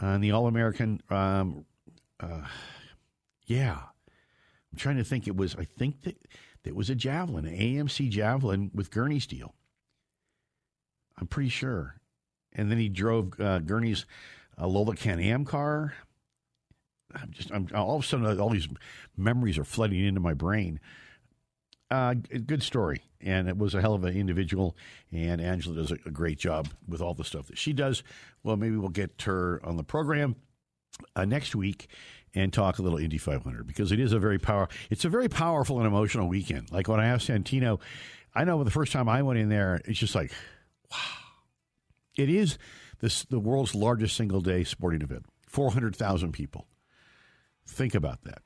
[0.00, 1.00] on the All American.
[1.10, 1.66] Um,
[2.18, 2.46] uh,
[3.46, 3.78] yeah,
[4.72, 5.28] I'm trying to think.
[5.28, 6.16] It was I think that
[6.64, 9.54] it was a javelin, an AMC javelin with Gurney steel.
[11.18, 11.96] I'm pretty sure.
[12.52, 14.06] And then he drove uh, Gurney's
[14.60, 15.94] uh, Lola Can Am car.
[17.14, 18.68] I'm just, I'm all of a sudden, all these
[19.16, 20.80] memories are flooding into my brain.
[21.90, 24.76] Uh, good story, and it was a hell of an individual.
[25.10, 28.02] And Angela does a, a, great job with all the stuff that she does.
[28.42, 30.36] Well, maybe we'll get her on the program
[31.16, 31.88] uh, next week
[32.34, 34.68] and talk a little Indy 500 because it is a very power.
[34.90, 36.70] It's a very powerful and emotional weekend.
[36.70, 37.80] Like when I asked Santino,
[38.34, 40.30] I know the first time I went in there, it's just like
[40.90, 40.98] Wow.
[42.16, 42.58] It is
[43.00, 46.66] the world's largest single day sporting event 400,000 people.
[47.66, 48.42] Think about that.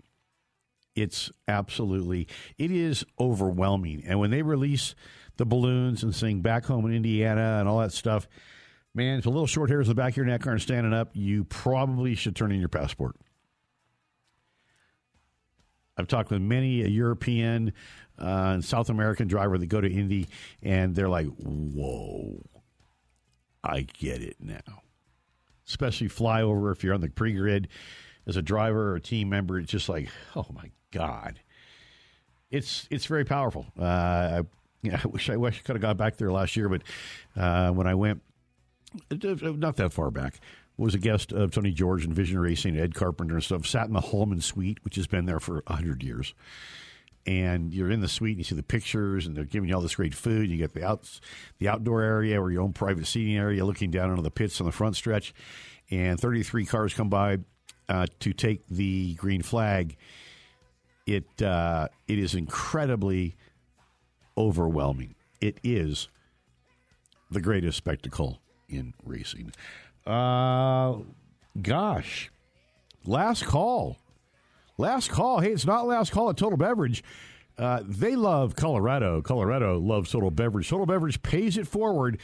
[0.94, 2.28] It's absolutely,
[2.58, 4.04] it is overwhelming.
[4.06, 4.94] And when they release
[5.38, 8.28] the balloons and sing Back Home in Indiana and all that stuff,
[8.94, 11.10] man, if a little short hairs in the back of your neck aren't standing up,
[11.14, 13.16] you probably should turn in your passport.
[15.96, 17.72] I've talked with many a European
[18.18, 20.28] uh, and South American driver that go to Indy,
[20.62, 22.42] and they're like, "Whoa,
[23.62, 24.82] I get it now."
[25.66, 27.68] Especially flyover if you're on the pre-grid
[28.26, 31.40] as a driver or a team member, it's just like, oh my god,
[32.50, 33.66] it's it's very powerful.
[33.78, 34.42] Uh, I,
[34.82, 36.82] know, I wish I wish I could have got back there last year, but
[37.36, 38.22] uh, when I went,
[39.10, 40.40] not that far back,
[40.76, 43.66] was a guest of Tony George and Vision Racing, Ed Carpenter and stuff.
[43.66, 46.34] Sat in the Hulman Suite, which has been there for hundred years.
[47.24, 49.80] And you're in the suite, and you see the pictures, and they're giving you all
[49.80, 50.50] this great food.
[50.50, 51.20] You get the outs,
[51.58, 54.66] the outdoor area, or your own private seating area, looking down into the pits on
[54.66, 55.32] the front stretch.
[55.90, 57.38] And 33 cars come by
[57.88, 59.96] uh, to take the green flag.
[61.06, 63.36] It uh, it is incredibly
[64.36, 65.14] overwhelming.
[65.40, 66.08] It is
[67.30, 69.52] the greatest spectacle in racing.
[70.06, 70.98] Uh,
[71.60, 72.30] gosh,
[73.04, 73.98] last call.
[74.78, 75.40] Last call.
[75.40, 77.04] Hey, it's not last call at Total Beverage.
[77.58, 79.20] Uh, they love Colorado.
[79.20, 80.68] Colorado loves Total Beverage.
[80.68, 82.18] Total Beverage pays it forward,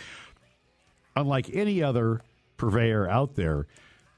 [1.15, 2.23] unlike any other
[2.57, 3.67] purveyor out there.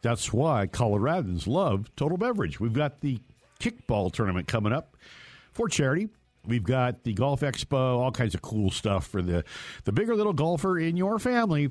[0.03, 2.61] That's why Coloradans love Total Beverage.
[2.61, 3.21] We've got the
[3.59, 4.97] kickball tournament coming up
[5.53, 6.09] for charity.
[6.47, 9.45] We've got the Golf Expo, all kinds of cool stuff for the,
[9.85, 11.71] the big or little golfer in your family.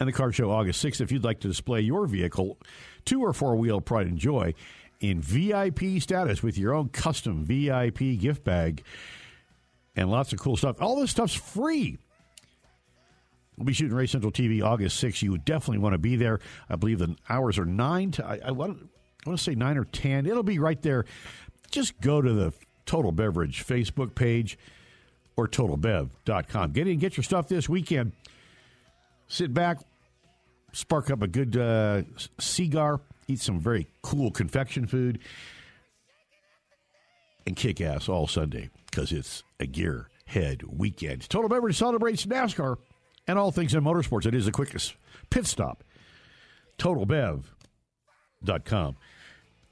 [0.00, 1.02] And the car show August 6th.
[1.02, 2.58] If you'd like to display your vehicle,
[3.04, 4.54] two or four wheel pride and joy
[4.98, 8.82] in VIP status with your own custom VIP gift bag
[9.96, 10.80] and lots of cool stuff.
[10.80, 11.98] All this stuff's free.
[13.56, 15.20] We'll be shooting Race Central TV August 6th.
[15.22, 16.40] You would definitely want to be there.
[16.70, 18.78] I believe the hours are 9 to, I, I, want,
[19.26, 20.24] I want to say 9 or 10.
[20.24, 21.04] It'll be right there.
[21.70, 22.54] Just go to the
[22.86, 24.58] Total Beverage Facebook page
[25.36, 26.72] or totalbev.com.
[26.72, 28.12] Get in get your stuff this weekend.
[29.28, 29.78] Sit back,
[30.72, 32.02] spark up a good uh,
[32.38, 35.20] cigar, eat some very cool confection food,
[37.46, 41.28] and kick ass all Sunday because it's a gearhead weekend.
[41.28, 42.76] Total Beverage celebrates NASCAR
[43.26, 44.26] and all things in motorsports.
[44.26, 44.94] It is the quickest
[45.30, 45.84] pit stop.
[46.78, 48.96] TotalBev.com.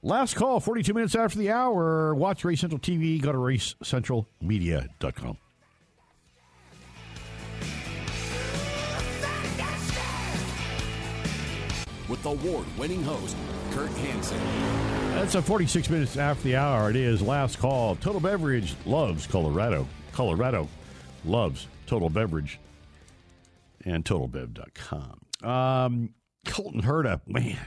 [0.03, 2.15] Last call, 42 minutes after the hour.
[2.15, 3.21] Watch Race Central TV.
[3.21, 5.39] Go to racecentralmedia.com.
[12.09, 13.37] With award winning host,
[13.73, 14.39] Kurt Hansen.
[15.15, 16.91] That's a 46 minutes after the hour.
[16.91, 17.97] It is last call.
[17.97, 19.87] Total Beverage loves Colorado.
[20.13, 20.69] Colorado
[21.25, 22.59] loves Total Beverage
[23.85, 25.49] and TotalBev.com.
[25.49, 26.15] Um,
[26.47, 27.59] Colton Herta, man.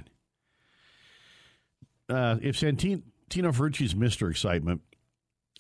[2.09, 4.29] Uh, if Santino Ferrucci's Mr.
[4.29, 4.81] Excitement,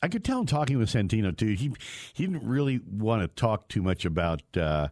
[0.01, 1.53] I could tell him talking with Santino too.
[1.53, 1.71] He
[2.13, 4.87] he didn't really want to talk too much about uh,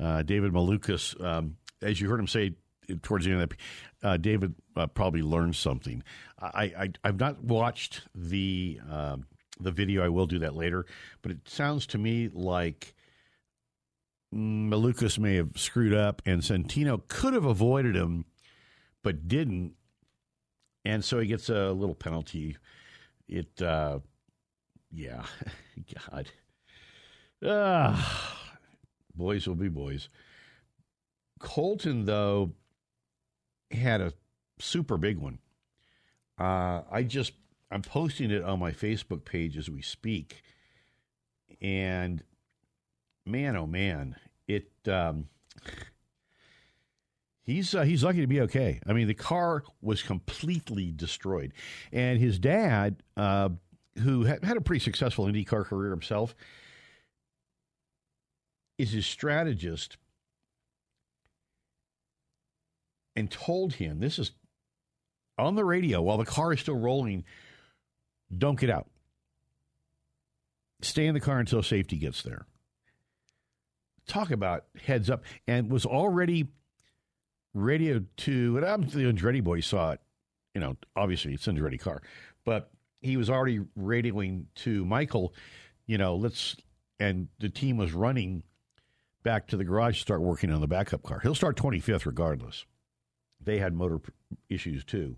[0.00, 1.22] uh, David Malukas.
[1.22, 2.54] Um, as you heard him say
[3.02, 3.58] towards the end of that,
[4.06, 6.02] uh, David uh, probably learned something.
[6.40, 9.26] I, I have not watched the um,
[9.60, 10.04] the video.
[10.04, 10.86] I will do that later.
[11.22, 12.94] But it sounds to me like
[14.34, 18.26] Malukas may have screwed up, and Santino could have avoided him,
[19.02, 19.74] but didn't,
[20.84, 22.56] and so he gets a little penalty.
[23.26, 23.98] It, uh,
[24.90, 25.24] yeah,
[26.10, 26.30] God,
[27.44, 28.50] ah,
[29.14, 30.08] boys will be boys.
[31.38, 32.52] Colton though
[33.70, 34.12] had a
[34.58, 35.38] super big one.
[36.38, 37.32] Uh, I just
[37.70, 40.42] I'm posting it on my Facebook page as we speak,
[41.60, 42.22] and
[43.26, 44.70] man, oh man, it.
[44.86, 45.26] Um,
[47.42, 48.80] he's uh, he's lucky to be okay.
[48.86, 51.52] I mean, the car was completely destroyed,
[51.92, 53.50] and his dad, uh,
[53.98, 56.34] who had, had a pretty successful IndyCar career himself,
[58.78, 59.96] is his strategist,
[63.18, 64.32] and told him this is
[65.38, 67.24] on the radio while the car is still rolling.
[68.36, 68.88] Don't get out.
[70.80, 72.46] Stay in the car until safety gets there
[74.08, 76.48] talk about heads up and was already
[77.54, 80.00] radioed to, and I'm the Andretti boy saw it.
[80.54, 82.02] You know, obviously it's an Andretti car,
[82.44, 85.34] but he was already radioing to Michael.
[85.86, 86.56] You know, let's
[86.98, 88.42] and the team was running
[89.22, 91.20] back to the garage to start working on the backup car.
[91.20, 92.64] He'll start 25th regardless.
[93.48, 93.98] They had motor
[94.50, 95.16] issues too.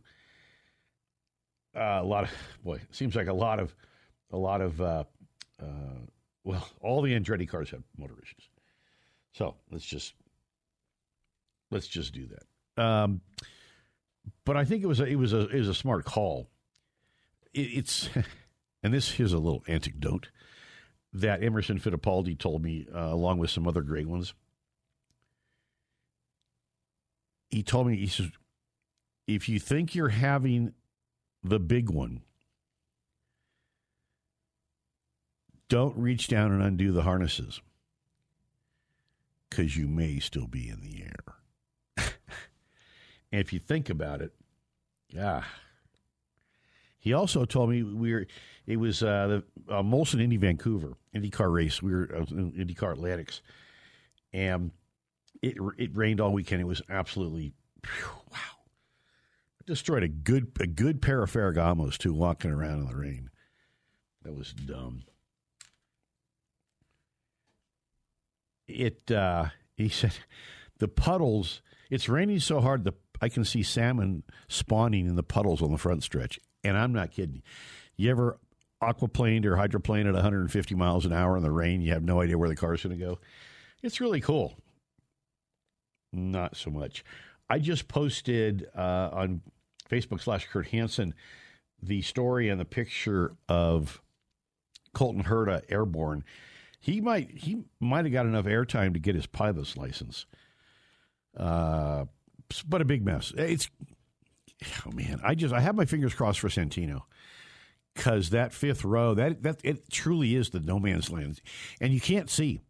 [1.75, 2.31] Uh, a lot of
[2.65, 3.75] boy, it seems like a lot of
[4.31, 5.05] a lot of uh,
[5.61, 5.67] uh,
[6.45, 8.49] well, all the Andretti cars have motor issues.
[9.33, 10.15] So let's just
[11.73, 12.81] let's just do that.
[12.81, 13.21] Um,
[14.45, 16.49] but I think it was a, it was a it was a smart call.
[17.53, 18.11] It, it's
[18.85, 20.29] and this here's a little anecdote
[21.15, 24.35] that Emerson Fittipaldi told me uh, along with some other great ones.
[27.51, 28.31] He told me he says
[29.27, 30.75] if you think you're having
[31.43, 32.23] the big one,
[35.69, 37.61] don't reach down and undo the harnesses
[39.49, 42.07] because you may still be in the air.
[43.33, 44.33] and if you think about it,
[45.09, 45.45] yeah.
[46.99, 48.27] He also told me we were.
[48.67, 51.83] It was uh, the uh, Molson Indy Vancouver IndyCar race.
[51.83, 53.41] We were uh, IndyCar Atlantics,
[54.33, 54.71] and
[55.43, 56.61] it it rained all weekend.
[56.61, 57.53] It was absolutely
[58.31, 58.39] wow.
[59.67, 63.31] Destroyed a good a good pair of Ferragamos too, walking around in the rain.
[64.23, 65.05] That was dumb.
[68.67, 70.15] It uh, he said
[70.79, 71.63] the puddles.
[71.91, 75.79] It's raining so hard the I can see salmon spawning in the puddles on the
[75.79, 77.43] front stretch, and I'm not kidding.
[77.97, 78.39] You ever
[78.83, 81.83] aquaplaned or hydroplaned at 150 miles an hour in the rain?
[81.83, 83.19] You have no idea where the car's going to go.
[83.83, 84.57] It's really cool.
[86.13, 87.05] Not so much.
[87.49, 89.43] I just posted uh, on
[89.89, 91.15] Facebook slash Kurt Hansen
[91.83, 94.01] the story and the picture of
[94.93, 96.25] Colton Herta airborne.
[96.81, 100.27] He might he might have got enough airtime to get his pilot's license.
[101.37, 102.07] Uh,
[102.67, 103.33] but a big mess.
[103.37, 103.69] It's
[104.87, 107.03] oh man, I just I have my fingers crossed for Santino
[107.95, 111.41] because that fifth row that that it truly is the no man's land,
[111.81, 112.61] and you can't see.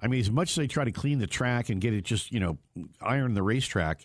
[0.00, 2.32] I mean, as much as they try to clean the track and get it just
[2.32, 2.58] you know
[3.00, 4.04] iron the racetrack,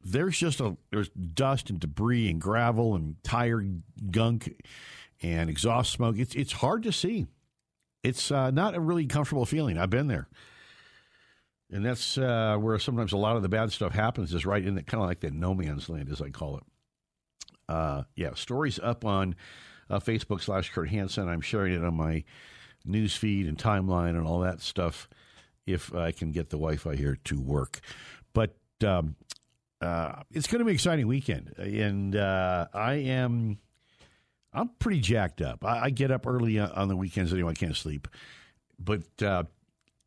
[0.00, 3.64] there's just a there's dust and debris and gravel and tire
[4.10, 4.62] gunk
[5.22, 6.18] and exhaust smoke.
[6.18, 7.26] It's it's hard to see.
[8.02, 9.78] It's uh, not a really comfortable feeling.
[9.78, 10.28] I've been there.
[11.72, 14.76] And that's uh, where sometimes a lot of the bad stuff happens, is right in
[14.76, 16.62] the kind of like that no man's land, as I call it.
[17.68, 19.34] Uh, yeah, stories up on
[19.90, 21.28] uh, Facebook slash Kurt Hansen.
[21.28, 22.22] I'm sharing it on my
[22.86, 25.08] news feed and timeline and all that stuff
[25.66, 27.80] if I can get the Wi Fi here to work.
[28.32, 29.16] But um,
[29.80, 31.54] uh, it's going to be an exciting weekend.
[31.58, 33.58] And uh, I am.
[34.52, 35.64] I'm pretty jacked up.
[35.64, 37.50] I, I, get up early on the weekends anyway.
[37.50, 38.08] I can't sleep,
[38.78, 39.42] but uh,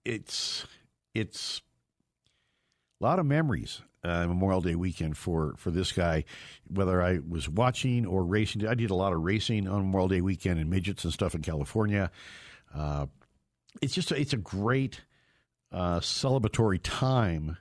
[0.03, 0.65] it's
[1.13, 1.61] it's
[2.99, 6.23] a lot of memories uh, Memorial Day weekend for for this guy.
[6.67, 10.21] Whether I was watching or racing, I did a lot of racing on Memorial Day
[10.21, 12.11] weekend and midgets and stuff in California.
[12.73, 13.07] Uh,
[13.81, 15.01] it's just a, it's a great
[15.71, 17.57] uh, celebratory time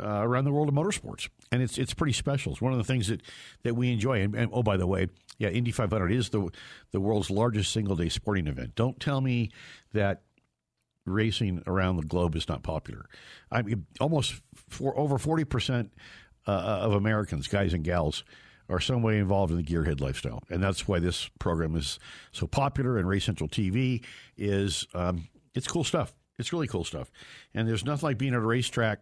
[0.00, 2.52] uh, around the world of motorsports, and it's it's pretty special.
[2.52, 3.22] It's one of the things that,
[3.62, 4.22] that we enjoy.
[4.22, 5.08] And, and oh, by the way,
[5.38, 6.48] yeah, Indy 500 is the
[6.90, 8.74] the world's largest single day sporting event.
[8.74, 9.50] Don't tell me
[9.92, 10.22] that
[11.06, 13.06] racing around the globe is not popular.
[13.50, 15.92] I mean, almost for over forty percent
[16.46, 18.24] uh, of Americans, guys and gals,
[18.68, 21.98] are some way involved in the gearhead lifestyle, and that's why this program is
[22.32, 22.98] so popular.
[22.98, 24.04] And Race Central TV
[24.36, 26.14] is um, it's cool stuff.
[26.38, 27.10] It's really cool stuff,
[27.54, 29.00] and there's nothing like being at a racetrack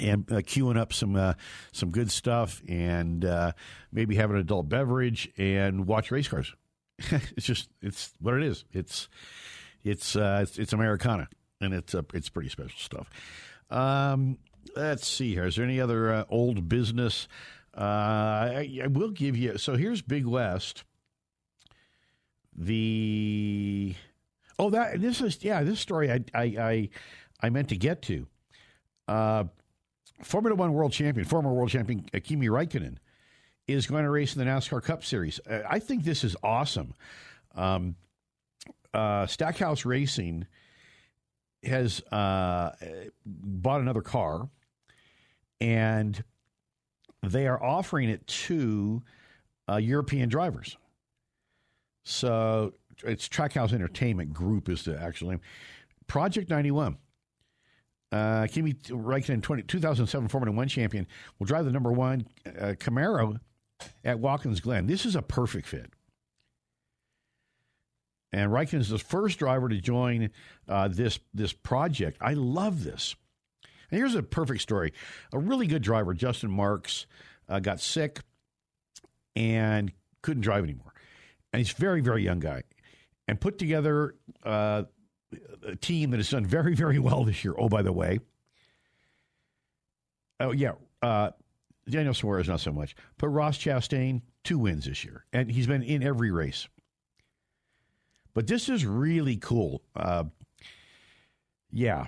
[0.00, 1.34] and uh, queuing up some uh,
[1.72, 3.52] some good stuff, and uh,
[3.92, 6.54] maybe have an adult beverage and watch race cars.
[6.98, 8.64] it's just it's what it is.
[8.72, 9.08] It's
[9.84, 11.28] it's uh, it's, it's Americana,
[11.60, 13.10] and it's uh, it's pretty special stuff.
[13.70, 14.38] Um,
[14.76, 15.46] let's see here.
[15.46, 17.28] Is there any other uh, old business?
[17.78, 19.56] Uh, I, I, will give you.
[19.56, 20.82] So here's Big West.
[22.56, 23.94] The
[24.58, 26.88] oh that this is yeah this story I I I,
[27.40, 28.26] I meant to get to.
[29.06, 29.44] Uh,
[30.22, 32.96] Formula One world champion, former world champion Kimi Raikkonen,
[33.68, 35.38] is going to race in the NASCAR Cup Series.
[35.48, 36.94] Uh, I think this is awesome.
[37.54, 37.94] Um,
[38.92, 40.48] uh, Trackhouse Racing
[41.62, 42.70] has uh,
[43.24, 44.48] bought another car,
[45.60, 46.24] and
[47.22, 49.02] they are offering it to
[49.68, 50.76] uh, European drivers.
[52.04, 52.72] So
[53.04, 55.40] it's Trackhouse Entertainment Group is the actual name.
[56.06, 56.96] Project 91.
[58.10, 61.06] Uh, Kimi Räikkönen, 20, 2007 Formula One champion,
[61.38, 63.38] will drive the number one uh, Camaro
[64.02, 64.86] at Watkins Glen.
[64.86, 65.92] This is a perfect fit.
[68.32, 70.30] And Raikkonen is the first driver to join
[70.68, 72.18] uh, this this project.
[72.20, 73.14] I love this.
[73.90, 74.92] And here's a perfect story.
[75.32, 77.06] A really good driver, Justin Marks,
[77.48, 78.20] uh, got sick
[79.34, 80.92] and couldn't drive anymore.
[81.52, 82.62] And he's a very, very young guy.
[83.26, 84.14] And put together
[84.44, 84.84] uh,
[85.66, 87.54] a team that has done very, very well this year.
[87.58, 88.20] Oh, by the way.
[90.40, 90.72] Oh, yeah.
[91.02, 91.30] Uh,
[91.88, 92.94] Daniel Suarez, not so much.
[93.18, 95.24] But Ross Chastain, two wins this year.
[95.32, 96.68] And he's been in every race.
[98.34, 99.82] But this is really cool.
[99.96, 100.24] Uh,
[101.70, 102.06] yeah,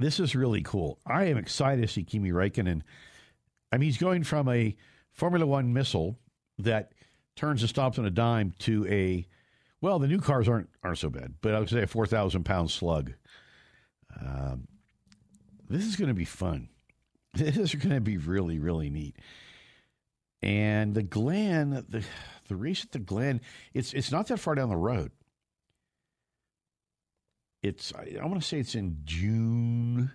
[0.00, 0.98] this is really cool.
[1.06, 2.82] I am excited to see Kimi Räikkönen.
[3.70, 4.74] I mean, he's going from a
[5.12, 6.18] Formula One missile
[6.58, 6.92] that
[7.36, 9.26] turns and stops on a dime to a
[9.82, 12.44] well, the new cars aren't aren't so bad, but I would say a four thousand
[12.44, 13.12] pound slug.
[14.20, 14.66] Um,
[15.68, 16.68] this is going to be fun.
[17.32, 19.16] This is going to be really really neat.
[20.42, 22.02] And the Glen, the
[22.48, 23.40] the race at the Glen,
[23.72, 25.12] it's it's not that far down the road
[27.62, 30.10] it's I, want to say it's in June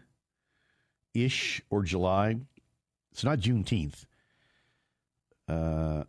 [1.14, 2.38] ish or July.
[3.12, 4.06] It's not Juneteenth.
[5.48, 6.04] Uh,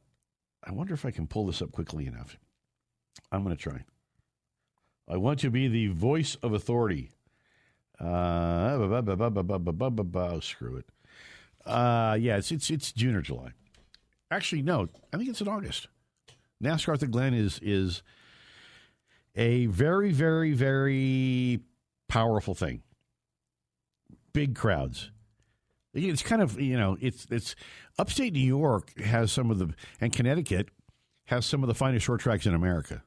[0.64, 2.36] I wonder if I can pull this up quickly enough.
[3.30, 3.84] I'm going to try.
[5.08, 7.10] I want to be the voice of authority.
[8.00, 10.86] Uh, oh, screw it.
[11.64, 13.50] Uh, yeah, it's it's it's June or July.
[14.30, 15.88] Actually, no, I think it's in August.
[16.62, 18.02] NASCAR at the Glen is is
[19.36, 21.60] a very, very, very
[22.08, 22.82] powerful thing.
[24.32, 25.10] Big crowds.
[25.94, 27.54] It's kind of you know it's it's
[27.98, 30.68] upstate New York has some of the and Connecticut
[31.26, 33.02] has some of the finest short tracks in America.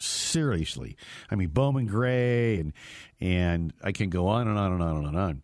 [0.00, 0.96] Seriously,
[1.30, 2.72] I mean Bowman Gray and
[3.20, 5.42] and I can go on and on and on and on.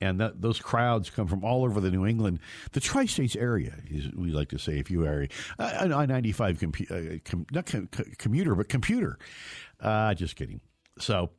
[0.00, 2.38] And that, those crowds come from all over the New England,
[2.70, 3.74] the tri-states area,
[4.14, 5.26] we like to say, if you are
[5.58, 9.18] a I ninety five compu- uh, com, not com, commuter, but computer.
[9.80, 10.60] Uh, just kidding.
[11.00, 11.30] So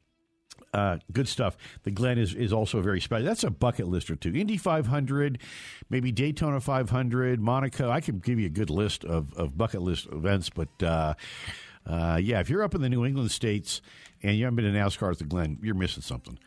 [0.74, 1.58] uh, good stuff.
[1.84, 3.26] The Glen is, is also very special.
[3.26, 4.34] That's a bucket list or two.
[4.36, 5.40] Indy 500,
[5.90, 7.90] maybe Daytona 500, Monaco.
[7.90, 11.14] I can give you a good list of, of bucket list events, but uh,
[11.86, 13.82] uh, yeah, if you're up in the New England states
[14.22, 16.38] and you haven't been to NASCAR at the Glen, you're missing something.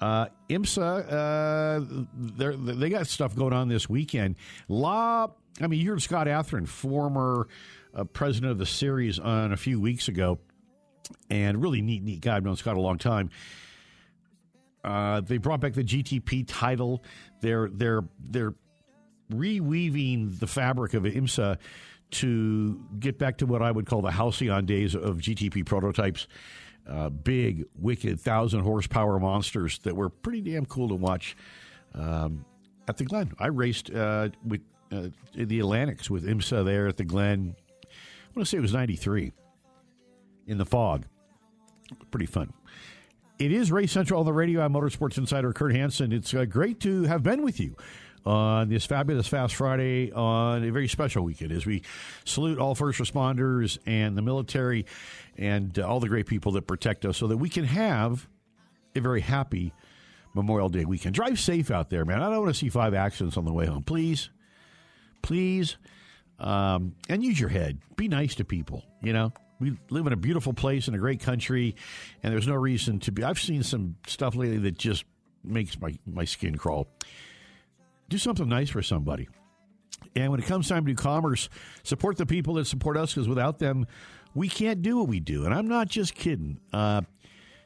[0.00, 4.36] Uh, IMSA, uh, they got stuff going on this weekend.
[4.68, 5.28] La,
[5.60, 7.48] I mean, you heard Scott Atherton, former
[7.94, 10.38] uh, president of the series, on a few weeks ago
[11.30, 12.36] and really neat, neat guy.
[12.36, 13.30] I've known Scott a long time.
[14.82, 17.02] Uh, they brought back the GTP title.
[17.40, 18.54] They're they're they're
[19.32, 21.58] reweaving the fabric of IMSA
[22.10, 26.28] to get back to what I would call the halcyon days of GTP prototypes.
[26.88, 31.34] Uh, big, wicked, thousand horsepower monsters that were pretty damn cool to watch
[31.94, 32.44] um,
[32.88, 33.32] at the Glen.
[33.38, 34.60] I raced uh, with
[34.92, 37.56] uh, the Atlantics with IMSA there at the Glen.
[37.82, 39.32] I want to say it was '93
[40.46, 41.06] in the fog.
[42.10, 42.52] Pretty fun.
[43.38, 44.62] It is Race Central on the radio.
[44.62, 46.12] I'm Motorsports Insider Kurt Hansen.
[46.12, 47.76] It's uh, great to have been with you
[48.24, 51.82] on this fabulous Fast Friday on a very special weekend as we
[52.24, 54.86] salute all first responders and the military
[55.36, 58.26] and uh, all the great people that protect us so that we can have
[58.94, 59.72] a very happy
[60.34, 61.14] Memorial Day weekend.
[61.14, 62.20] Drive safe out there, man.
[62.20, 63.84] I don't want to see five accidents on the way home.
[63.84, 64.30] Please,
[65.22, 65.76] please,
[66.40, 67.78] um, and use your head.
[67.96, 69.32] Be nice to people, you know?
[69.60, 71.76] we live in a beautiful place in a great country,
[72.22, 73.22] and there's no reason to be.
[73.22, 75.04] I've seen some stuff lately that just
[75.42, 76.88] makes my, my skin crawl.
[78.14, 79.26] Do something nice for somebody.
[80.14, 81.48] And when it comes time to do commerce,
[81.82, 83.88] support the people that support us because without them,
[84.36, 85.44] we can't do what we do.
[85.44, 86.60] And I'm not just kidding.
[86.72, 87.00] Uh,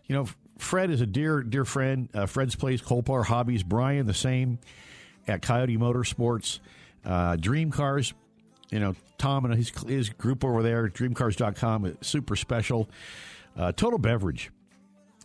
[0.07, 0.27] you know,
[0.57, 2.09] Fred is a dear, dear friend.
[2.15, 3.63] Uh, Fred's Place, Colpar Hobbies.
[3.63, 4.59] Brian, the same
[5.27, 6.61] at Coyote Motorsports.
[7.05, 8.15] Uh, Dream Cars,
[8.71, 12.89] you know, Tom and his, his group over there, dreamcars.com, super special.
[13.55, 14.51] Uh, total beverage.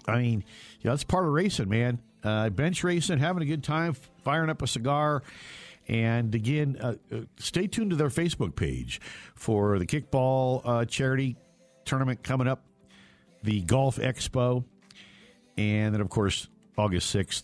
[0.06, 0.44] I mean,
[0.82, 2.00] you know, that's part of racing, man.
[2.26, 5.24] Uh, bench racing, having a good time, firing up a cigar.
[5.88, 9.02] And again, uh, uh stay tuned to their Facebook page
[9.36, 11.36] for the kickball uh, charity
[11.86, 12.64] tournament coming up,
[13.44, 14.64] the golf expo,
[15.58, 16.48] and then, of course,
[16.78, 17.44] August 6th,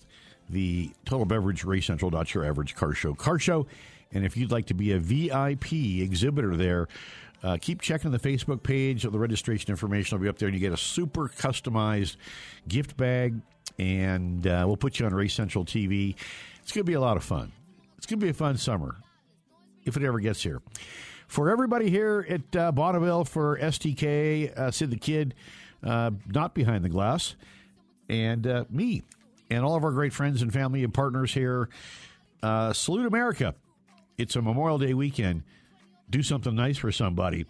[0.50, 3.14] the Total Beverage Race Central, not your average car show.
[3.14, 3.68] Car show
[4.12, 6.88] and if you'd like to be a VIP exhibitor there,
[7.44, 9.04] uh, keep checking the Facebook page.
[9.04, 12.18] The registration information will be up there, and you get a super customized
[12.68, 13.36] gift bag,
[13.78, 16.16] and uh, we'll put you on Race Central TV.
[16.70, 17.52] It's going to be a lot of fun.
[17.98, 18.98] It's going to be a fun summer
[19.86, 20.62] if it ever gets here.
[21.28, 25.34] For everybody here at uh, Bonneville, for STK, uh, Sid the Kid,
[25.84, 27.36] uh, not behind the glass,
[28.08, 29.02] and uh, me,
[29.50, 31.70] and all of our great friends and family and partners here,
[32.44, 33.56] uh, salute America.
[34.20, 35.42] It's a Memorial Day weekend.
[36.08, 37.48] Do something nice for somebody.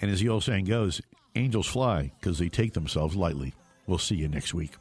[0.00, 1.02] And as the old saying goes,
[1.34, 3.52] angels fly because they take themselves lightly.
[3.86, 4.76] We'll see you next week.